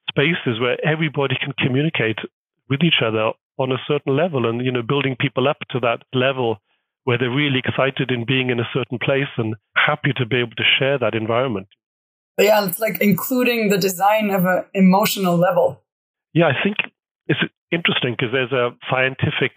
spaces 0.09 0.59
where 0.59 0.77
everybody 0.85 1.35
can 1.41 1.53
communicate 1.57 2.19
with 2.69 2.81
each 2.83 3.01
other 3.03 3.31
on 3.57 3.71
a 3.71 3.81
certain 3.87 4.15
level 4.15 4.47
and, 4.47 4.63
you 4.65 4.71
know, 4.71 4.81
building 4.81 5.15
people 5.19 5.47
up 5.47 5.57
to 5.71 5.79
that 5.79 6.03
level 6.13 6.57
where 7.05 7.17
they're 7.17 7.29
really 7.29 7.59
excited 7.59 8.11
in 8.11 8.25
being 8.25 8.49
in 8.49 8.59
a 8.59 8.69
certain 8.73 8.97
place 8.99 9.31
and 9.37 9.55
happy 9.75 10.11
to 10.15 10.25
be 10.25 10.37
able 10.37 10.55
to 10.55 10.63
share 10.79 10.97
that 10.97 11.15
environment. 11.15 11.67
Yeah, 12.37 12.65
it's 12.65 12.79
like 12.79 12.99
including 13.01 13.69
the 13.69 13.77
design 13.77 14.31
of 14.31 14.45
an 14.45 14.65
emotional 14.73 15.37
level. 15.37 15.83
Yeah, 16.33 16.47
I 16.47 16.63
think 16.63 16.77
it's 17.27 17.39
interesting 17.73 18.15
because 18.17 18.31
there's 18.31 18.51
a 18.51 18.71
scientific 18.89 19.53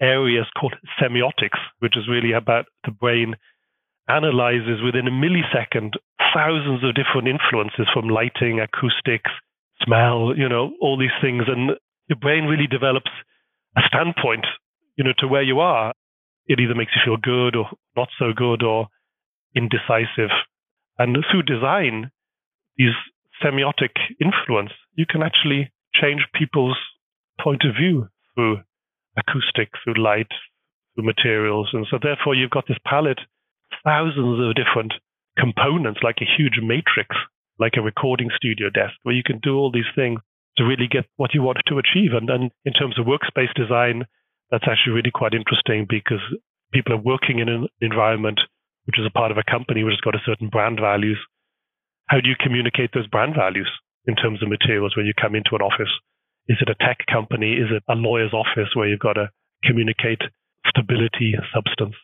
area 0.00 0.42
called 0.58 0.74
semiotics, 1.00 1.58
which 1.78 1.96
is 1.96 2.08
really 2.08 2.32
about 2.32 2.66
the 2.84 2.90
brain 2.90 3.34
analyzes 4.08 4.82
within 4.84 5.08
a 5.08 5.10
millisecond 5.10 5.92
thousands 6.34 6.84
of 6.84 6.94
different 6.94 7.28
influences 7.28 7.86
from 7.92 8.08
lighting, 8.08 8.60
acoustics, 8.60 9.30
smell, 9.82 10.34
you 10.36 10.48
know, 10.48 10.72
all 10.80 10.98
these 10.98 11.14
things. 11.22 11.44
And 11.46 11.72
your 12.08 12.18
brain 12.20 12.44
really 12.44 12.66
develops 12.66 13.10
a 13.76 13.80
standpoint, 13.86 14.46
you 14.96 15.04
know, 15.04 15.14
to 15.18 15.28
where 15.28 15.42
you 15.42 15.60
are. 15.60 15.92
It 16.46 16.60
either 16.60 16.74
makes 16.74 16.92
you 16.94 17.02
feel 17.04 17.16
good 17.16 17.56
or 17.56 17.70
not 17.96 18.08
so 18.18 18.32
good 18.36 18.62
or 18.62 18.88
indecisive. 19.56 20.30
And 20.98 21.16
through 21.30 21.44
design, 21.44 22.10
these 22.76 22.94
semiotic 23.42 23.96
influence, 24.20 24.72
you 24.94 25.06
can 25.08 25.22
actually 25.22 25.72
change 25.94 26.26
people's 26.34 26.76
point 27.40 27.62
of 27.64 27.74
view 27.74 28.08
through 28.34 28.60
acoustic, 29.16 29.70
through 29.82 30.02
light, 30.02 30.30
through 30.94 31.04
materials. 31.04 31.70
And 31.72 31.86
so 31.90 31.98
therefore 32.02 32.34
you've 32.34 32.50
got 32.50 32.66
this 32.68 32.78
palette, 32.86 33.20
thousands 33.84 34.40
of 34.40 34.54
different 34.54 34.94
components, 35.38 36.00
like 36.02 36.18
a 36.20 36.32
huge 36.36 36.60
matrix, 36.62 37.16
like 37.58 37.74
a 37.76 37.82
recording 37.82 38.30
studio 38.36 38.70
desk, 38.70 38.94
where 39.02 39.14
you 39.14 39.22
can 39.24 39.38
do 39.38 39.56
all 39.56 39.70
these 39.70 39.90
things 39.94 40.20
to 40.56 40.64
really 40.64 40.86
get 40.90 41.04
what 41.16 41.34
you 41.34 41.42
want 41.42 41.58
to 41.66 41.78
achieve. 41.78 42.12
And 42.14 42.28
then 42.28 42.50
in 42.64 42.72
terms 42.72 42.98
of 42.98 43.06
workspace 43.06 43.52
design, 43.54 44.04
that's 44.50 44.68
actually 44.70 44.94
really 44.94 45.10
quite 45.10 45.34
interesting 45.34 45.86
because 45.88 46.22
people 46.72 46.92
are 46.92 47.02
working 47.02 47.38
in 47.38 47.48
an 47.48 47.68
environment 47.80 48.40
which 48.86 48.98
is 48.98 49.06
a 49.06 49.10
part 49.10 49.30
of 49.30 49.38
a 49.38 49.50
company 49.50 49.82
which 49.82 49.94
has 49.94 50.04
got 50.04 50.14
a 50.14 50.26
certain 50.26 50.48
brand 50.48 50.78
values. 50.80 51.18
How 52.06 52.20
do 52.20 52.28
you 52.28 52.36
communicate 52.38 52.90
those 52.92 53.06
brand 53.06 53.34
values 53.34 53.70
in 54.06 54.14
terms 54.14 54.42
of 54.42 54.48
materials 54.48 54.94
when 54.96 55.06
you 55.06 55.14
come 55.18 55.34
into 55.34 55.54
an 55.54 55.62
office? 55.62 55.90
Is 56.48 56.58
it 56.60 56.68
a 56.68 56.74
tech 56.74 57.06
company? 57.10 57.54
Is 57.54 57.70
it 57.70 57.82
a 57.88 57.94
lawyer's 57.94 58.32
office 58.32 58.74
where 58.74 58.88
you've 58.88 59.00
got 59.00 59.14
to 59.14 59.30
communicate 59.64 60.20
stability, 60.68 61.34
substance? 61.54 61.94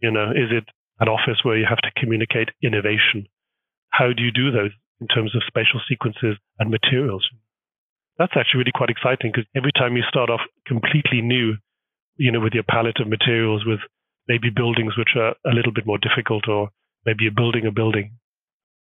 You 0.00 0.10
know, 0.10 0.30
is 0.30 0.52
it 0.52 0.64
an 1.00 1.08
office 1.08 1.40
where 1.42 1.56
you 1.56 1.66
have 1.68 1.78
to 1.78 1.90
communicate 1.96 2.50
innovation? 2.62 3.26
How 3.90 4.12
do 4.12 4.22
you 4.22 4.30
do 4.30 4.50
those 4.50 4.70
in 5.00 5.08
terms 5.08 5.34
of 5.34 5.42
spatial 5.46 5.80
sequences 5.88 6.36
and 6.58 6.70
materials? 6.70 7.26
That's 8.18 8.32
actually 8.36 8.58
really 8.58 8.74
quite 8.74 8.90
exciting 8.90 9.32
because 9.32 9.48
every 9.56 9.72
time 9.72 9.96
you 9.96 10.02
start 10.08 10.28
off 10.28 10.40
completely 10.66 11.22
new, 11.22 11.54
you 12.16 12.32
know, 12.32 12.40
with 12.40 12.52
your 12.52 12.64
palette 12.64 13.00
of 13.00 13.08
materials, 13.08 13.64
with 13.64 13.80
maybe 14.26 14.50
buildings 14.50 14.98
which 14.98 15.16
are 15.16 15.34
a 15.50 15.54
little 15.54 15.72
bit 15.72 15.86
more 15.86 15.98
difficult, 15.98 16.48
or 16.48 16.70
maybe 17.06 17.24
you're 17.24 17.32
building 17.32 17.64
a 17.64 17.70
building. 17.72 18.18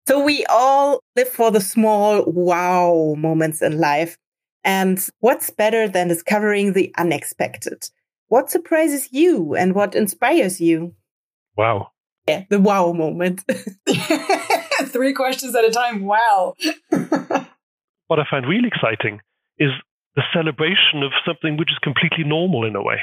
So 0.07 0.23
we 0.23 0.45
all 0.45 1.03
live 1.17 1.27
for 1.27 1.51
the 1.51 1.59
small 1.59 2.23
wow 2.25 3.15
moments 3.17 3.61
in 3.61 3.77
life. 3.77 4.17
And 4.67 4.99
what's 5.21 5.49
better 5.49 5.87
than 5.87 6.09
discovering 6.09 6.73
the 6.73 6.93
unexpected? 6.97 7.89
What 8.27 8.51
surprises 8.51 9.07
you 9.13 9.55
and 9.55 9.73
what 9.73 9.95
inspires 9.95 10.59
you? 10.59 10.93
Wow. 11.55 11.91
Yeah, 12.27 12.43
the 12.49 12.59
wow 12.59 12.91
moment. 12.91 13.45
Three 14.87 15.13
questions 15.13 15.55
at 15.55 15.63
a 15.63 15.71
time. 15.71 16.03
Wow. 16.03 16.53
what 16.89 18.19
I 18.19 18.25
find 18.29 18.45
really 18.45 18.67
exciting 18.67 19.21
is 19.57 19.69
the 20.17 20.23
celebration 20.33 21.01
of 21.01 21.13
something 21.25 21.55
which 21.55 21.71
is 21.71 21.79
completely 21.81 22.25
normal 22.25 22.65
in 22.65 22.75
a 22.75 22.83
way 22.83 22.99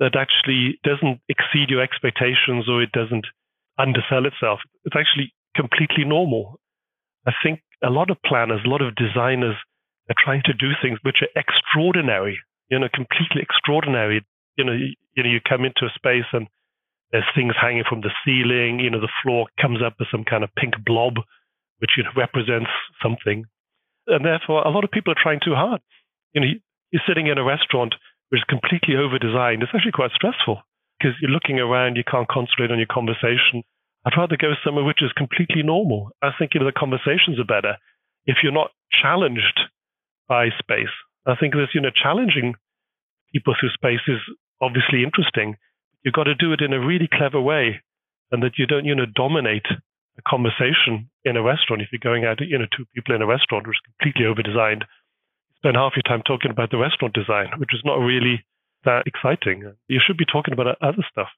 that 0.00 0.16
actually 0.16 0.80
doesn't 0.82 1.20
exceed 1.28 1.70
your 1.70 1.82
expectations 1.82 2.68
or 2.68 2.82
it 2.82 2.90
doesn't 2.90 3.26
undersell 3.78 4.26
itself. 4.26 4.58
It's 4.84 4.96
actually 4.96 5.32
completely 5.54 6.04
normal. 6.04 6.58
I 7.28 7.32
think 7.44 7.60
a 7.80 7.90
lot 7.90 8.10
of 8.10 8.16
planners, 8.26 8.62
a 8.64 8.68
lot 8.68 8.82
of 8.82 8.96
designers 8.96 9.54
are 10.10 10.18
trying 10.18 10.42
to 10.44 10.52
do 10.52 10.72
things 10.82 10.98
which 11.02 11.22
are 11.22 11.32
extraordinary, 11.36 12.38
you 12.70 12.78
know, 12.78 12.88
completely 12.92 13.40
extraordinary. 13.40 14.24
You 14.56 14.64
know, 14.64 14.72
you, 14.72 14.94
you 15.16 15.22
know, 15.22 15.30
you 15.30 15.40
come 15.40 15.64
into 15.64 15.86
a 15.86 15.94
space 15.94 16.28
and 16.32 16.46
there's 17.12 17.24
things 17.34 17.54
hanging 17.54 17.84
from 17.88 18.02
the 18.02 18.10
ceiling, 18.24 18.80
you 18.80 18.90
know, 18.90 19.00
the 19.00 19.12
floor 19.22 19.46
comes 19.60 19.80
up 19.84 19.94
as 20.00 20.06
some 20.10 20.24
kind 20.24 20.42
of 20.42 20.50
pink 20.56 20.74
blob, 20.84 21.14
which 21.78 21.94
you 21.96 22.02
know, 22.02 22.10
represents 22.16 22.70
something. 23.02 23.44
And 24.06 24.24
therefore, 24.24 24.66
a 24.66 24.70
lot 24.70 24.84
of 24.84 24.90
people 24.90 25.12
are 25.12 25.22
trying 25.22 25.40
too 25.44 25.54
hard. 25.54 25.80
You 26.32 26.40
know, 26.40 26.48
you're 26.90 27.06
sitting 27.06 27.28
in 27.28 27.38
a 27.38 27.44
restaurant 27.44 27.94
which 28.28 28.40
is 28.40 28.50
completely 28.50 28.96
over 28.96 29.18
designed. 29.18 29.62
It's 29.62 29.72
actually 29.74 29.94
quite 29.94 30.10
stressful 30.10 30.60
because 30.98 31.14
you're 31.20 31.30
looking 31.30 31.60
around, 31.60 31.96
you 31.96 32.04
can't 32.04 32.28
concentrate 32.28 32.70
on 32.70 32.78
your 32.78 32.90
conversation. 32.90 33.62
I'd 34.04 34.18
rather 34.18 34.36
go 34.36 34.52
somewhere 34.64 34.84
which 34.84 35.02
is 35.02 35.12
completely 35.16 35.62
normal. 35.62 36.10
I 36.20 36.30
think 36.36 36.52
you 36.52 36.60
know 36.60 36.66
the 36.66 36.76
conversations 36.76 37.38
are 37.38 37.48
better 37.48 37.78
if 38.26 38.42
you're 38.42 38.52
not 38.52 38.70
challenged 38.90 39.60
by 40.28 40.48
space. 40.58 40.92
I 41.26 41.34
think 41.38 41.54
this, 41.54 41.74
you 41.74 41.80
know, 41.80 41.90
challenging 41.90 42.54
people 43.32 43.54
through 43.58 43.70
space 43.70 44.04
is 44.06 44.20
obviously 44.60 45.02
interesting. 45.02 45.56
You've 46.04 46.14
got 46.14 46.24
to 46.24 46.34
do 46.34 46.52
it 46.52 46.60
in 46.60 46.72
a 46.72 46.80
really 46.84 47.08
clever 47.10 47.40
way, 47.40 47.80
and 48.30 48.42
that 48.42 48.58
you 48.58 48.66
don't, 48.66 48.84
you 48.84 48.94
know, 48.94 49.06
dominate 49.06 49.66
a 50.18 50.22
conversation 50.28 51.10
in 51.24 51.36
a 51.36 51.42
restaurant. 51.42 51.82
If 51.82 51.88
you're 51.92 51.98
going 52.02 52.24
out, 52.24 52.40
you 52.40 52.58
know, 52.58 52.66
two 52.76 52.84
people 52.94 53.14
in 53.14 53.22
a 53.22 53.26
restaurant, 53.26 53.66
which 53.66 53.76
is 53.76 53.94
completely 53.98 54.26
over 54.26 54.42
designed, 54.42 54.84
spend 55.56 55.76
half 55.76 55.92
your 55.96 56.02
time 56.02 56.22
talking 56.26 56.50
about 56.50 56.70
the 56.70 56.78
restaurant 56.78 57.14
design, 57.14 57.48
which 57.58 57.72
is 57.72 57.80
not 57.84 57.96
really 57.96 58.44
that 58.84 59.04
exciting. 59.06 59.72
You 59.88 60.00
should 60.04 60.18
be 60.18 60.26
talking 60.30 60.52
about 60.52 60.76
other 60.82 61.04
stuff. 61.10 61.28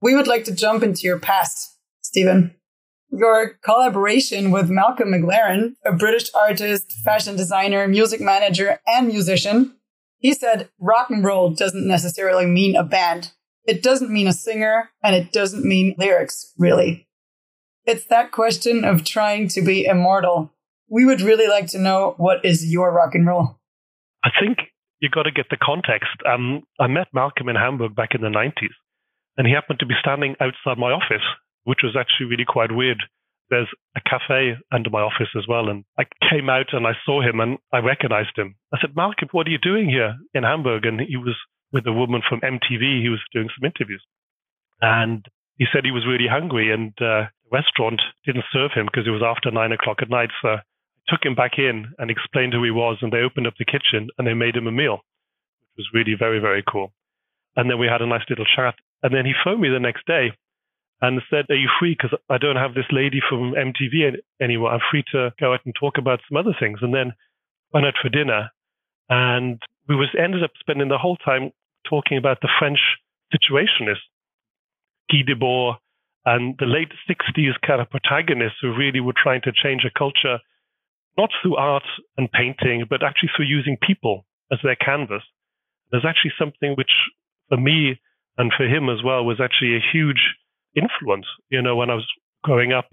We 0.00 0.16
would 0.16 0.26
like 0.26 0.44
to 0.44 0.54
jump 0.54 0.82
into 0.82 1.02
your 1.02 1.20
past, 1.20 1.78
Stephen. 2.02 2.56
Your 3.12 3.58
collaboration 3.62 4.50
with 4.50 4.70
Malcolm 4.70 5.12
McLaren, 5.12 5.74
a 5.84 5.92
British 5.92 6.30
artist, 6.34 6.92
fashion 7.04 7.36
designer, 7.36 7.86
music 7.86 8.20
manager, 8.20 8.80
and 8.86 9.06
musician, 9.06 9.76
he 10.18 10.32
said 10.32 10.70
rock 10.80 11.10
and 11.10 11.24
roll 11.24 11.50
doesn't 11.50 11.86
necessarily 11.86 12.46
mean 12.46 12.74
a 12.74 12.82
band. 12.82 13.32
It 13.64 13.82
doesn't 13.82 14.10
mean 14.10 14.26
a 14.26 14.32
singer, 14.32 14.90
and 15.02 15.14
it 15.14 15.30
doesn't 15.30 15.64
mean 15.64 15.94
lyrics, 15.98 16.52
really. 16.58 17.06
It's 17.84 18.06
that 18.06 18.32
question 18.32 18.84
of 18.84 19.04
trying 19.04 19.48
to 19.48 19.62
be 19.62 19.84
immortal. 19.84 20.52
We 20.88 21.04
would 21.04 21.20
really 21.20 21.48
like 21.48 21.66
to 21.68 21.78
know 21.78 22.14
what 22.16 22.44
is 22.44 22.72
your 22.72 22.92
rock 22.92 23.14
and 23.14 23.26
roll? 23.26 23.60
I 24.24 24.30
think 24.40 24.58
you 25.00 25.10
got 25.10 25.24
to 25.24 25.30
get 25.32 25.46
the 25.50 25.56
context. 25.56 26.10
Um, 26.26 26.62
I 26.80 26.86
met 26.86 27.08
Malcolm 27.12 27.48
in 27.48 27.56
Hamburg 27.56 27.94
back 27.94 28.14
in 28.14 28.20
the 28.20 28.28
90s 28.28 28.74
and 29.36 29.46
he 29.46 29.52
happened 29.52 29.80
to 29.80 29.86
be 29.86 29.94
standing 30.00 30.34
outside 30.40 30.78
my 30.78 30.92
office, 30.92 31.24
which 31.64 31.80
was 31.82 31.96
actually 31.98 32.26
really 32.26 32.46
quite 32.46 32.72
weird. 32.72 33.02
There's 33.50 33.68
a 33.96 34.00
cafe 34.00 34.56
under 34.72 34.90
my 34.90 35.00
office 35.00 35.28
as 35.36 35.46
well. 35.46 35.68
And 35.68 35.84
I 35.98 36.04
came 36.30 36.48
out 36.48 36.72
and 36.72 36.86
I 36.86 36.92
saw 37.04 37.20
him 37.20 37.40
and 37.40 37.58
I 37.72 37.78
recognized 37.78 38.36
him. 38.36 38.56
I 38.72 38.78
said, 38.80 38.96
Malcolm, 38.96 39.28
what 39.32 39.46
are 39.46 39.50
you 39.50 39.58
doing 39.58 39.88
here 39.88 40.16
in 40.34 40.42
Hamburg? 40.42 40.86
And 40.86 41.00
he 41.00 41.16
was 41.16 41.36
with 41.72 41.86
a 41.86 41.92
woman 41.92 42.22
from 42.26 42.40
MTV. 42.40 43.02
He 43.02 43.08
was 43.08 43.20
doing 43.32 43.48
some 43.48 43.66
interviews. 43.66 44.02
And 44.80 45.26
he 45.58 45.66
said 45.72 45.84
he 45.84 45.92
was 45.92 46.06
really 46.06 46.28
hungry 46.28 46.72
and 46.72 46.90
uh, 46.98 47.28
the 47.44 47.52
restaurant 47.52 48.00
didn't 48.24 48.44
serve 48.52 48.72
him 48.74 48.86
because 48.86 49.06
it 49.06 49.14
was 49.14 49.22
after 49.22 49.50
nine 49.50 49.72
o'clock 49.72 49.98
at 50.00 50.10
night. 50.10 50.30
So 50.40 50.48
I 50.48 50.62
took 51.08 51.24
him 51.24 51.34
back 51.34 51.58
in 51.58 51.92
and 51.98 52.10
explained 52.10 52.54
who 52.54 52.64
he 52.64 52.70
was. 52.70 52.98
And 53.02 53.12
they 53.12 53.20
opened 53.20 53.46
up 53.46 53.54
the 53.58 53.68
kitchen 53.68 54.08
and 54.16 54.26
they 54.26 54.34
made 54.34 54.56
him 54.56 54.66
a 54.66 54.72
meal, 54.72 55.04
which 55.60 55.84
was 55.84 55.92
really 55.92 56.16
very, 56.18 56.40
very 56.40 56.64
cool. 56.66 56.92
And 57.54 57.68
then 57.68 57.78
we 57.78 57.86
had 57.86 58.00
a 58.00 58.06
nice 58.06 58.24
little 58.30 58.46
chat. 58.56 58.74
And 59.02 59.14
then 59.14 59.26
he 59.26 59.34
phoned 59.44 59.60
me 59.60 59.68
the 59.68 59.78
next 59.78 60.06
day 60.06 60.32
and 61.02 61.20
said, 61.28 61.46
Are 61.50 61.56
you 61.56 61.68
free? 61.78 61.96
Because 61.98 62.16
I 62.30 62.38
don't 62.38 62.56
have 62.56 62.74
this 62.74 62.86
lady 62.92 63.20
from 63.28 63.52
MTV 63.52 64.14
anymore. 64.40 64.70
I'm 64.70 64.80
free 64.88 65.04
to 65.12 65.32
go 65.38 65.52
out 65.52 65.60
and 65.66 65.74
talk 65.74 65.98
about 65.98 66.20
some 66.28 66.38
other 66.38 66.54
things. 66.58 66.78
And 66.80 66.94
then 66.94 67.12
went 67.74 67.86
out 67.86 67.94
for 68.00 68.08
dinner. 68.08 68.50
And 69.10 69.60
we 69.88 69.96
was 69.96 70.14
ended 70.16 70.44
up 70.44 70.52
spending 70.60 70.88
the 70.88 70.98
whole 70.98 71.16
time 71.16 71.50
talking 71.90 72.16
about 72.16 72.38
the 72.40 72.48
French 72.58 72.78
situationists, 73.34 74.06
Guy 75.10 75.22
Debord, 75.28 75.76
and 76.24 76.54
the 76.60 76.66
late 76.66 76.92
60s 77.10 77.54
kind 77.66 77.80
of 77.80 77.90
protagonists 77.90 78.58
who 78.62 78.72
really 78.72 79.00
were 79.00 79.14
trying 79.20 79.40
to 79.42 79.52
change 79.52 79.82
a 79.84 79.98
culture, 79.98 80.38
not 81.18 81.30
through 81.42 81.56
art 81.56 81.82
and 82.16 82.30
painting, 82.30 82.86
but 82.88 83.02
actually 83.02 83.30
through 83.34 83.46
using 83.46 83.76
people 83.84 84.24
as 84.52 84.60
their 84.62 84.76
canvas. 84.76 85.22
There's 85.90 86.06
actually 86.06 86.32
something 86.38 86.74
which, 86.76 86.92
for 87.48 87.56
me, 87.56 88.00
and 88.38 88.52
for 88.56 88.64
him 88.64 88.88
as 88.88 89.02
well 89.04 89.24
was 89.24 89.40
actually 89.40 89.76
a 89.76 89.84
huge 89.92 90.36
influence. 90.74 91.26
You 91.50 91.62
know, 91.62 91.76
when 91.76 91.90
I 91.90 91.94
was 91.94 92.06
growing 92.42 92.72
up 92.72 92.88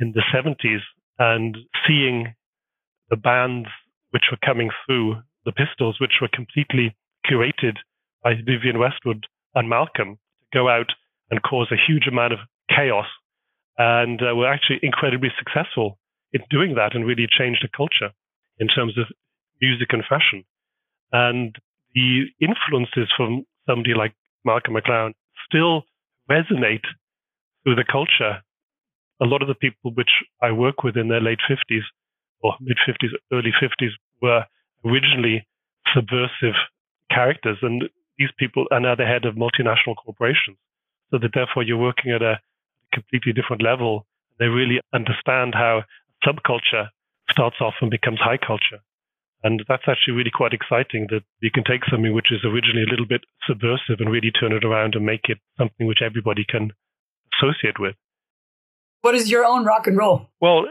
in 0.00 0.12
the 0.12 0.22
70s 0.34 0.80
and 1.18 1.56
seeing 1.86 2.34
the 3.10 3.16
bands 3.16 3.68
which 4.10 4.24
were 4.30 4.38
coming 4.44 4.70
through, 4.86 5.16
the 5.44 5.52
Pistols, 5.52 5.98
which 6.00 6.20
were 6.20 6.28
completely 6.32 6.94
curated 7.26 7.76
by 8.22 8.34
Vivienne 8.34 8.78
Westwood 8.78 9.26
and 9.54 9.68
Malcolm, 9.68 10.18
to 10.40 10.58
go 10.58 10.68
out 10.68 10.90
and 11.30 11.42
cause 11.42 11.68
a 11.70 11.76
huge 11.76 12.06
amount 12.06 12.32
of 12.32 12.38
chaos. 12.68 13.06
And 13.78 14.20
uh, 14.22 14.34
were 14.34 14.52
actually 14.52 14.80
incredibly 14.82 15.30
successful 15.38 15.98
in 16.32 16.42
doing 16.50 16.74
that 16.74 16.94
and 16.94 17.06
really 17.06 17.26
changed 17.26 17.62
the 17.62 17.68
culture 17.74 18.12
in 18.58 18.68
terms 18.68 18.96
of 18.98 19.06
music 19.60 19.88
and 19.92 20.02
fashion. 20.08 20.44
And 21.12 21.56
the 21.94 22.26
influences 22.40 23.10
from 23.16 23.44
somebody 23.66 23.94
like 23.94 24.14
Malcolm 24.44 24.74
McLaren 24.74 25.12
still 25.46 25.82
resonate 26.30 26.84
through 27.62 27.76
the 27.76 27.84
culture. 27.90 28.42
A 29.20 29.26
lot 29.26 29.42
of 29.42 29.48
the 29.48 29.54
people 29.54 29.92
which 29.94 30.10
I 30.42 30.52
work 30.52 30.82
with 30.82 30.96
in 30.96 31.08
their 31.08 31.20
late 31.20 31.38
50s 31.48 31.82
or 32.42 32.54
mid 32.60 32.76
50s, 32.88 33.10
early 33.32 33.52
50s 33.62 33.92
were 34.20 34.44
originally 34.84 35.46
subversive 35.94 36.54
characters. 37.10 37.58
And 37.62 37.84
these 38.18 38.30
people 38.38 38.66
are 38.70 38.80
now 38.80 38.94
the 38.94 39.06
head 39.06 39.24
of 39.24 39.36
multinational 39.36 39.96
corporations. 40.02 40.58
So 41.10 41.18
that 41.18 41.32
therefore 41.34 41.62
you're 41.62 41.76
working 41.76 42.10
at 42.12 42.22
a 42.22 42.40
completely 42.92 43.32
different 43.32 43.62
level. 43.62 44.06
They 44.38 44.46
really 44.46 44.80
understand 44.92 45.54
how 45.54 45.82
subculture 46.24 46.88
starts 47.30 47.56
off 47.60 47.74
and 47.80 47.90
becomes 47.90 48.20
high 48.20 48.38
culture. 48.38 48.80
And 49.44 49.64
that's 49.68 49.88
actually 49.88 50.14
really 50.14 50.30
quite 50.30 50.52
exciting 50.52 51.08
that 51.10 51.22
you 51.40 51.50
can 51.50 51.64
take 51.64 51.82
something 51.90 52.14
which 52.14 52.30
is 52.30 52.44
originally 52.44 52.84
a 52.84 52.90
little 52.90 53.06
bit 53.06 53.22
subversive 53.46 53.98
and 53.98 54.10
really 54.10 54.30
turn 54.30 54.52
it 54.52 54.64
around 54.64 54.94
and 54.94 55.04
make 55.04 55.26
it 55.28 55.38
something 55.58 55.86
which 55.86 56.02
everybody 56.02 56.44
can 56.48 56.72
associate 57.38 57.78
with. 57.78 57.94
What 59.02 59.14
is 59.14 59.30
your 59.30 59.44
own 59.44 59.64
rock 59.64 59.86
and 59.86 59.96
roll? 59.96 60.28
Well, 60.40 60.66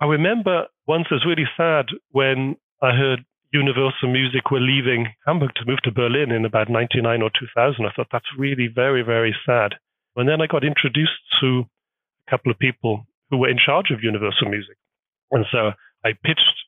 I 0.00 0.06
remember 0.06 0.66
once 0.86 1.06
it 1.10 1.14
was 1.14 1.26
really 1.26 1.48
sad 1.56 1.86
when 2.10 2.56
I 2.82 2.92
heard 2.92 3.24
Universal 3.52 4.12
Music 4.12 4.50
were 4.50 4.60
leaving 4.60 5.08
Hamburg 5.26 5.50
to 5.56 5.66
move 5.66 5.80
to 5.82 5.92
Berlin 5.92 6.30
in 6.30 6.44
about 6.44 6.70
99 6.70 7.22
or 7.22 7.30
2000. 7.38 7.84
I 7.84 7.90
thought 7.94 8.06
that's 8.12 8.38
really 8.38 8.68
very, 8.72 9.02
very 9.02 9.34
sad. 9.44 9.74
And 10.16 10.28
then 10.28 10.40
I 10.40 10.46
got 10.46 10.64
introduced 10.64 11.20
to 11.40 11.64
a 12.26 12.30
couple 12.30 12.50
of 12.50 12.58
people 12.58 13.06
who 13.30 13.38
were 13.38 13.48
in 13.48 13.58
charge 13.58 13.90
of 13.90 14.02
Universal 14.02 14.48
Music. 14.48 14.76
And 15.30 15.44
so 15.52 15.72
I 16.04 16.10
pitched 16.24 16.58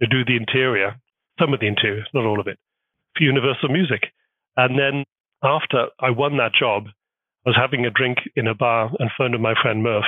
to 0.00 0.06
do 0.06 0.24
the 0.24 0.36
interior, 0.36 0.96
some 1.40 1.54
of 1.54 1.60
the 1.60 1.66
interior, 1.66 2.04
not 2.14 2.24
all 2.24 2.40
of 2.40 2.46
it, 2.46 2.58
for 3.16 3.24
Universal 3.24 3.70
Music. 3.70 4.12
And 4.56 4.78
then 4.78 5.04
after 5.42 5.86
I 6.00 6.10
won 6.10 6.36
that 6.38 6.52
job, 6.58 6.86
was 7.48 7.56
having 7.56 7.86
a 7.86 7.90
drink 7.90 8.18
in 8.36 8.46
a 8.46 8.54
bar 8.54 8.92
and 8.98 9.10
phoned 9.16 9.40
my 9.40 9.54
friend 9.60 9.82
Murph, 9.82 10.04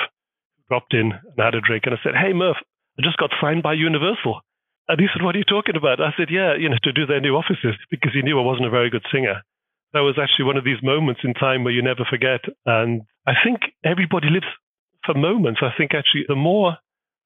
dropped 0.68 0.92
in 0.92 1.12
and 1.12 1.38
had 1.38 1.55
a 1.55 1.64
drink. 1.64 1.85
And 1.87 1.94
I 1.94 1.98
said, 2.05 2.12
Hey, 2.12 2.33
Murph, 2.33 2.61
I 2.98 3.03
just 3.03 3.16
got 3.16 3.33
signed 3.40 3.62
by 3.62 3.72
Universal. 3.72 4.40
And 4.88 5.00
he 5.00 5.09
said, 5.09 5.24
What 5.24 5.35
are 5.35 5.38
you 5.38 5.48
talking 5.48 5.76
about? 5.76 6.00
I 6.00 6.12
said, 6.16 6.29
Yeah, 6.29 6.55
you 6.55 6.68
know, 6.68 6.76
to 6.85 6.92
do 6.92 7.07
their 7.07 7.20
new 7.20 7.37
offices 7.37 7.81
because 7.90 8.12
he 8.12 8.20
knew 8.20 8.38
I 8.38 8.44
wasn't 8.44 8.68
a 8.68 8.70
very 8.70 8.90
good 8.90 9.09
singer. 9.12 9.40
That 9.92 10.05
was 10.05 10.20
actually 10.20 10.44
one 10.44 10.57
of 10.57 10.64
these 10.64 10.83
moments 10.83 11.22
in 11.24 11.35
time 11.35 11.64
where 11.64 11.72
you 11.72 11.83
never 11.83 12.05
forget. 12.05 12.44
And 12.66 13.03
I 13.26 13.33
think 13.42 13.61
everybody 13.85 14.29
lives 14.29 14.46
for 15.05 15.14
moments. 15.14 15.61
I 15.62 15.72
think 15.76 15.94
actually 15.94 16.29
the 16.29 16.37
more 16.37 16.76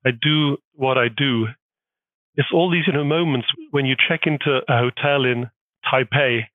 I 0.06 0.10
do 0.14 0.58
what 0.74 0.96
I 0.96 1.08
do, 1.08 1.48
it's 2.36 2.54
all 2.54 2.70
these 2.70 2.86
you 2.86 2.92
know 2.92 3.04
moments 3.04 3.48
when 3.70 3.84
you 3.84 3.96
check 3.98 4.26
into 4.26 4.62
a 4.68 4.78
hotel 4.78 5.24
in 5.24 5.50
Taipei 5.84 6.46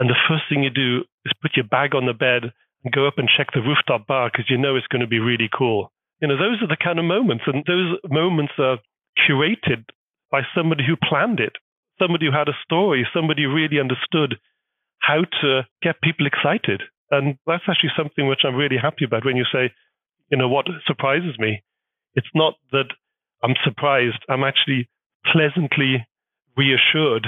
and 0.00 0.10
the 0.10 0.16
first 0.28 0.44
thing 0.48 0.62
you 0.62 0.70
do 0.70 1.04
is 1.24 1.32
put 1.40 1.56
your 1.56 1.64
bag 1.64 1.94
on 1.94 2.06
the 2.06 2.12
bed 2.12 2.52
go 2.92 3.06
up 3.06 3.18
and 3.18 3.28
check 3.28 3.48
the 3.52 3.60
rooftop 3.60 4.06
bar 4.06 4.30
because 4.30 4.50
you 4.50 4.58
know 4.58 4.76
it's 4.76 4.86
going 4.88 5.00
to 5.00 5.06
be 5.06 5.18
really 5.18 5.48
cool. 5.56 5.92
You 6.20 6.28
know, 6.28 6.36
those 6.36 6.62
are 6.62 6.68
the 6.68 6.76
kind 6.82 6.98
of 6.98 7.04
moments, 7.04 7.44
and 7.46 7.64
those 7.66 7.98
moments 8.10 8.52
are 8.58 8.78
curated 9.18 9.84
by 10.30 10.42
somebody 10.54 10.84
who 10.86 10.96
planned 10.96 11.40
it, 11.40 11.52
somebody 11.98 12.26
who 12.26 12.32
had 12.32 12.48
a 12.48 12.58
story, 12.64 13.06
somebody 13.14 13.44
who 13.44 13.54
really 13.54 13.80
understood 13.80 14.36
how 15.00 15.22
to 15.42 15.62
get 15.82 16.00
people 16.02 16.26
excited. 16.26 16.82
And 17.10 17.36
that's 17.46 17.68
actually 17.68 17.92
something 17.96 18.26
which 18.26 18.40
I'm 18.44 18.56
really 18.56 18.78
happy 18.80 19.04
about 19.04 19.24
when 19.24 19.36
you 19.36 19.44
say, 19.52 19.72
you 20.30 20.38
know, 20.38 20.48
what 20.48 20.66
surprises 20.86 21.38
me. 21.38 21.62
It's 22.14 22.34
not 22.34 22.54
that 22.72 22.88
I'm 23.42 23.54
surprised, 23.62 24.24
I'm 24.28 24.44
actually 24.44 24.88
pleasantly 25.32 26.06
reassured 26.56 27.26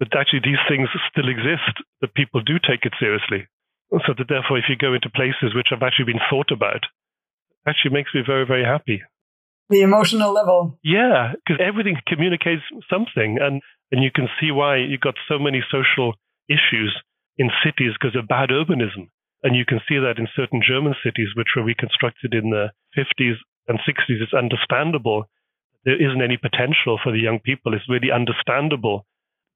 that 0.00 0.16
actually 0.18 0.40
these 0.42 0.62
things 0.68 0.88
still 1.10 1.28
exist, 1.28 1.84
that 2.00 2.14
people 2.14 2.40
do 2.40 2.58
take 2.58 2.84
it 2.84 2.94
seriously. 2.98 3.46
So 3.92 4.14
that 4.16 4.28
therefore, 4.28 4.56
if 4.58 4.64
you 4.68 4.76
go 4.76 4.94
into 4.94 5.10
places 5.10 5.54
which 5.54 5.68
have 5.70 5.82
actually 5.82 6.16
been 6.16 6.24
thought 6.30 6.50
about, 6.50 6.88
actually 7.66 7.92
makes 7.92 8.10
me 8.14 8.22
very, 8.24 8.46
very 8.46 8.64
happy. 8.64 9.02
The 9.68 9.82
emotional 9.82 10.32
level. 10.32 10.78
Yeah, 10.82 11.32
because 11.36 11.60
everything 11.60 11.96
communicates 12.06 12.62
something. 12.88 13.38
And, 13.40 13.60
and 13.92 14.02
you 14.02 14.10
can 14.10 14.28
see 14.40 14.50
why 14.50 14.78
you've 14.78 15.04
got 15.04 15.14
so 15.28 15.38
many 15.38 15.62
social 15.70 16.14
issues 16.48 16.96
in 17.36 17.50
cities 17.64 17.92
because 17.92 18.16
of 18.16 18.28
bad 18.28 18.48
urbanism. 18.48 19.08
And 19.42 19.56
you 19.56 19.64
can 19.64 19.80
see 19.88 19.98
that 19.98 20.18
in 20.18 20.28
certain 20.36 20.62
German 20.66 20.94
cities, 21.04 21.34
which 21.36 21.52
were 21.56 21.64
reconstructed 21.64 22.32
in 22.32 22.50
the 22.50 22.70
50s 22.96 23.36
and 23.68 23.78
60s. 23.80 24.22
It's 24.22 24.34
understandable. 24.34 25.24
There 25.84 26.00
isn't 26.00 26.22
any 26.22 26.36
potential 26.36 26.98
for 27.02 27.12
the 27.12 27.18
young 27.18 27.40
people. 27.40 27.74
It's 27.74 27.88
really 27.88 28.10
understandable. 28.12 29.04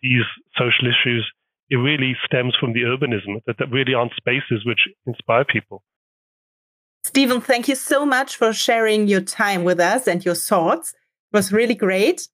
These 0.03 0.27
social 0.59 0.91
issues, 0.91 1.25
it 1.71 1.77
really 1.77 2.17
stems 2.25 2.55
from 2.59 2.73
the 2.73 2.83
urbanism, 2.83 3.41
that 3.47 3.57
there 3.59 3.69
really 3.69 3.95
aren't 3.95 4.13
spaces 4.17 4.65
which 4.65 4.89
inspire 5.07 5.45
people. 5.45 5.83
Stephen, 7.05 7.41
thank 7.41 7.69
you 7.69 7.75
so 7.75 8.05
much 8.05 8.37
for 8.37 8.53
sharing 8.53 9.07
your 9.07 9.21
time 9.21 9.65
with 9.65 9.79
us 9.79 10.09
and 10.09 10.25
your 10.25 10.35
thoughts. 10.35 10.93
It 11.33 11.37
was 11.37 11.53
really 11.53 11.75
great. 11.75 12.29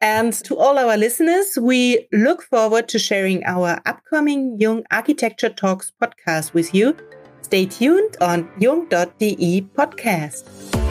And 0.00 0.32
to 0.44 0.56
all 0.56 0.78
our 0.78 0.96
listeners, 0.96 1.58
we 1.60 2.06
look 2.12 2.42
forward 2.42 2.88
to 2.88 2.98
sharing 2.98 3.44
our 3.44 3.80
upcoming 3.86 4.56
Jung 4.58 4.84
Architecture 4.90 5.48
Talks 5.48 5.92
podcast 6.02 6.52
with 6.52 6.74
you. 6.74 6.96
Stay 7.42 7.66
tuned 7.66 8.16
on 8.20 8.50
jung.de 8.58 9.62
podcast. 9.76 10.83